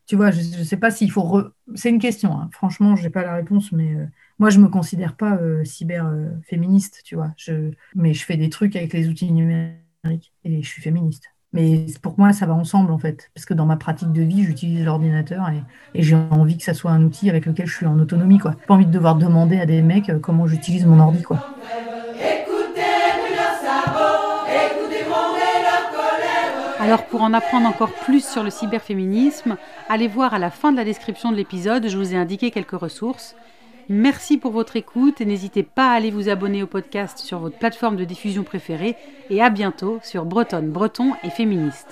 tu 0.06 0.16
vois, 0.16 0.30
je 0.30 0.40
ne 0.40 0.64
sais 0.64 0.76
pas 0.76 0.90
s'il 0.90 1.10
faut. 1.10 1.42
C'est 1.74 1.90
une 1.90 2.00
question, 2.00 2.32
hein. 2.38 2.50
franchement, 2.52 2.96
je 2.96 3.04
n'ai 3.04 3.10
pas 3.10 3.22
la 3.22 3.34
réponse, 3.34 3.72
mais 3.72 3.96
moi, 4.40 4.48
je 4.48 4.58
me 4.58 4.68
considère 4.68 5.16
pas 5.16 5.36
euh, 5.36 5.62
cyber-féministe, 5.64 7.00
euh, 7.00 7.02
tu 7.04 7.14
vois. 7.14 7.34
Mais 7.94 8.14
je 8.14 8.24
fais 8.24 8.38
des 8.38 8.48
trucs 8.48 8.74
avec 8.74 8.94
les 8.94 9.06
outils 9.06 9.30
numériques 9.30 10.32
et 10.44 10.62
je 10.62 10.66
suis 10.66 10.80
féministe. 10.80 11.24
Mais 11.52 11.84
pour 12.00 12.18
moi, 12.18 12.32
ça 12.32 12.46
va 12.46 12.54
ensemble, 12.54 12.90
en 12.90 12.96
fait. 12.96 13.30
Parce 13.34 13.44
que 13.44 13.52
dans 13.52 13.66
ma 13.66 13.76
pratique 13.76 14.12
de 14.12 14.22
vie, 14.22 14.44
j'utilise 14.44 14.82
l'ordinateur 14.82 15.50
et, 15.94 16.02
j'ai 16.02 16.16
envie 16.16 16.56
que 16.56 16.64
ça 16.64 16.72
soit 16.72 16.90
un 16.90 17.02
outil 17.02 17.28
avec 17.28 17.44
lequel 17.44 17.66
je 17.66 17.76
suis 17.76 17.84
en 17.84 17.98
autonomie, 17.98 18.38
quoi. 18.38 18.52
Pas 18.66 18.72
envie 18.72 18.86
de 18.86 18.90
devoir 18.90 19.16
demander 19.16 19.60
à 19.60 19.66
des 19.66 19.82
mecs 19.82 20.08
euh, 20.08 20.18
comment 20.18 20.46
j'utilise 20.46 20.86
mon 20.86 20.98
ordi, 21.00 21.22
quoi. 21.22 21.38
Alors 26.80 27.04
pour 27.04 27.20
en 27.20 27.34
apprendre 27.34 27.68
encore 27.68 27.92
plus 27.92 28.26
sur 28.26 28.42
le 28.42 28.48
cyberféminisme, 28.48 29.58
allez 29.90 30.08
voir 30.08 30.32
à 30.32 30.38
la 30.38 30.50
fin 30.50 30.72
de 30.72 30.78
la 30.78 30.84
description 30.84 31.30
de 31.30 31.36
l'épisode, 31.36 31.86
je 31.88 31.96
vous 31.98 32.14
ai 32.14 32.16
indiqué 32.16 32.50
quelques 32.50 32.70
ressources. 32.70 33.36
Merci 33.92 34.38
pour 34.38 34.52
votre 34.52 34.76
écoute 34.76 35.20
et 35.20 35.24
n'hésitez 35.24 35.64
pas 35.64 35.90
à 35.90 35.94
aller 35.94 36.12
vous 36.12 36.28
abonner 36.28 36.62
au 36.62 36.68
podcast 36.68 37.18
sur 37.18 37.40
votre 37.40 37.58
plateforme 37.58 37.96
de 37.96 38.04
diffusion 38.04 38.44
préférée 38.44 38.94
et 39.30 39.42
à 39.42 39.50
bientôt 39.50 39.98
sur 40.04 40.24
Bretonne, 40.24 40.70
Breton 40.70 41.14
et 41.24 41.30
Féministe. 41.30 41.88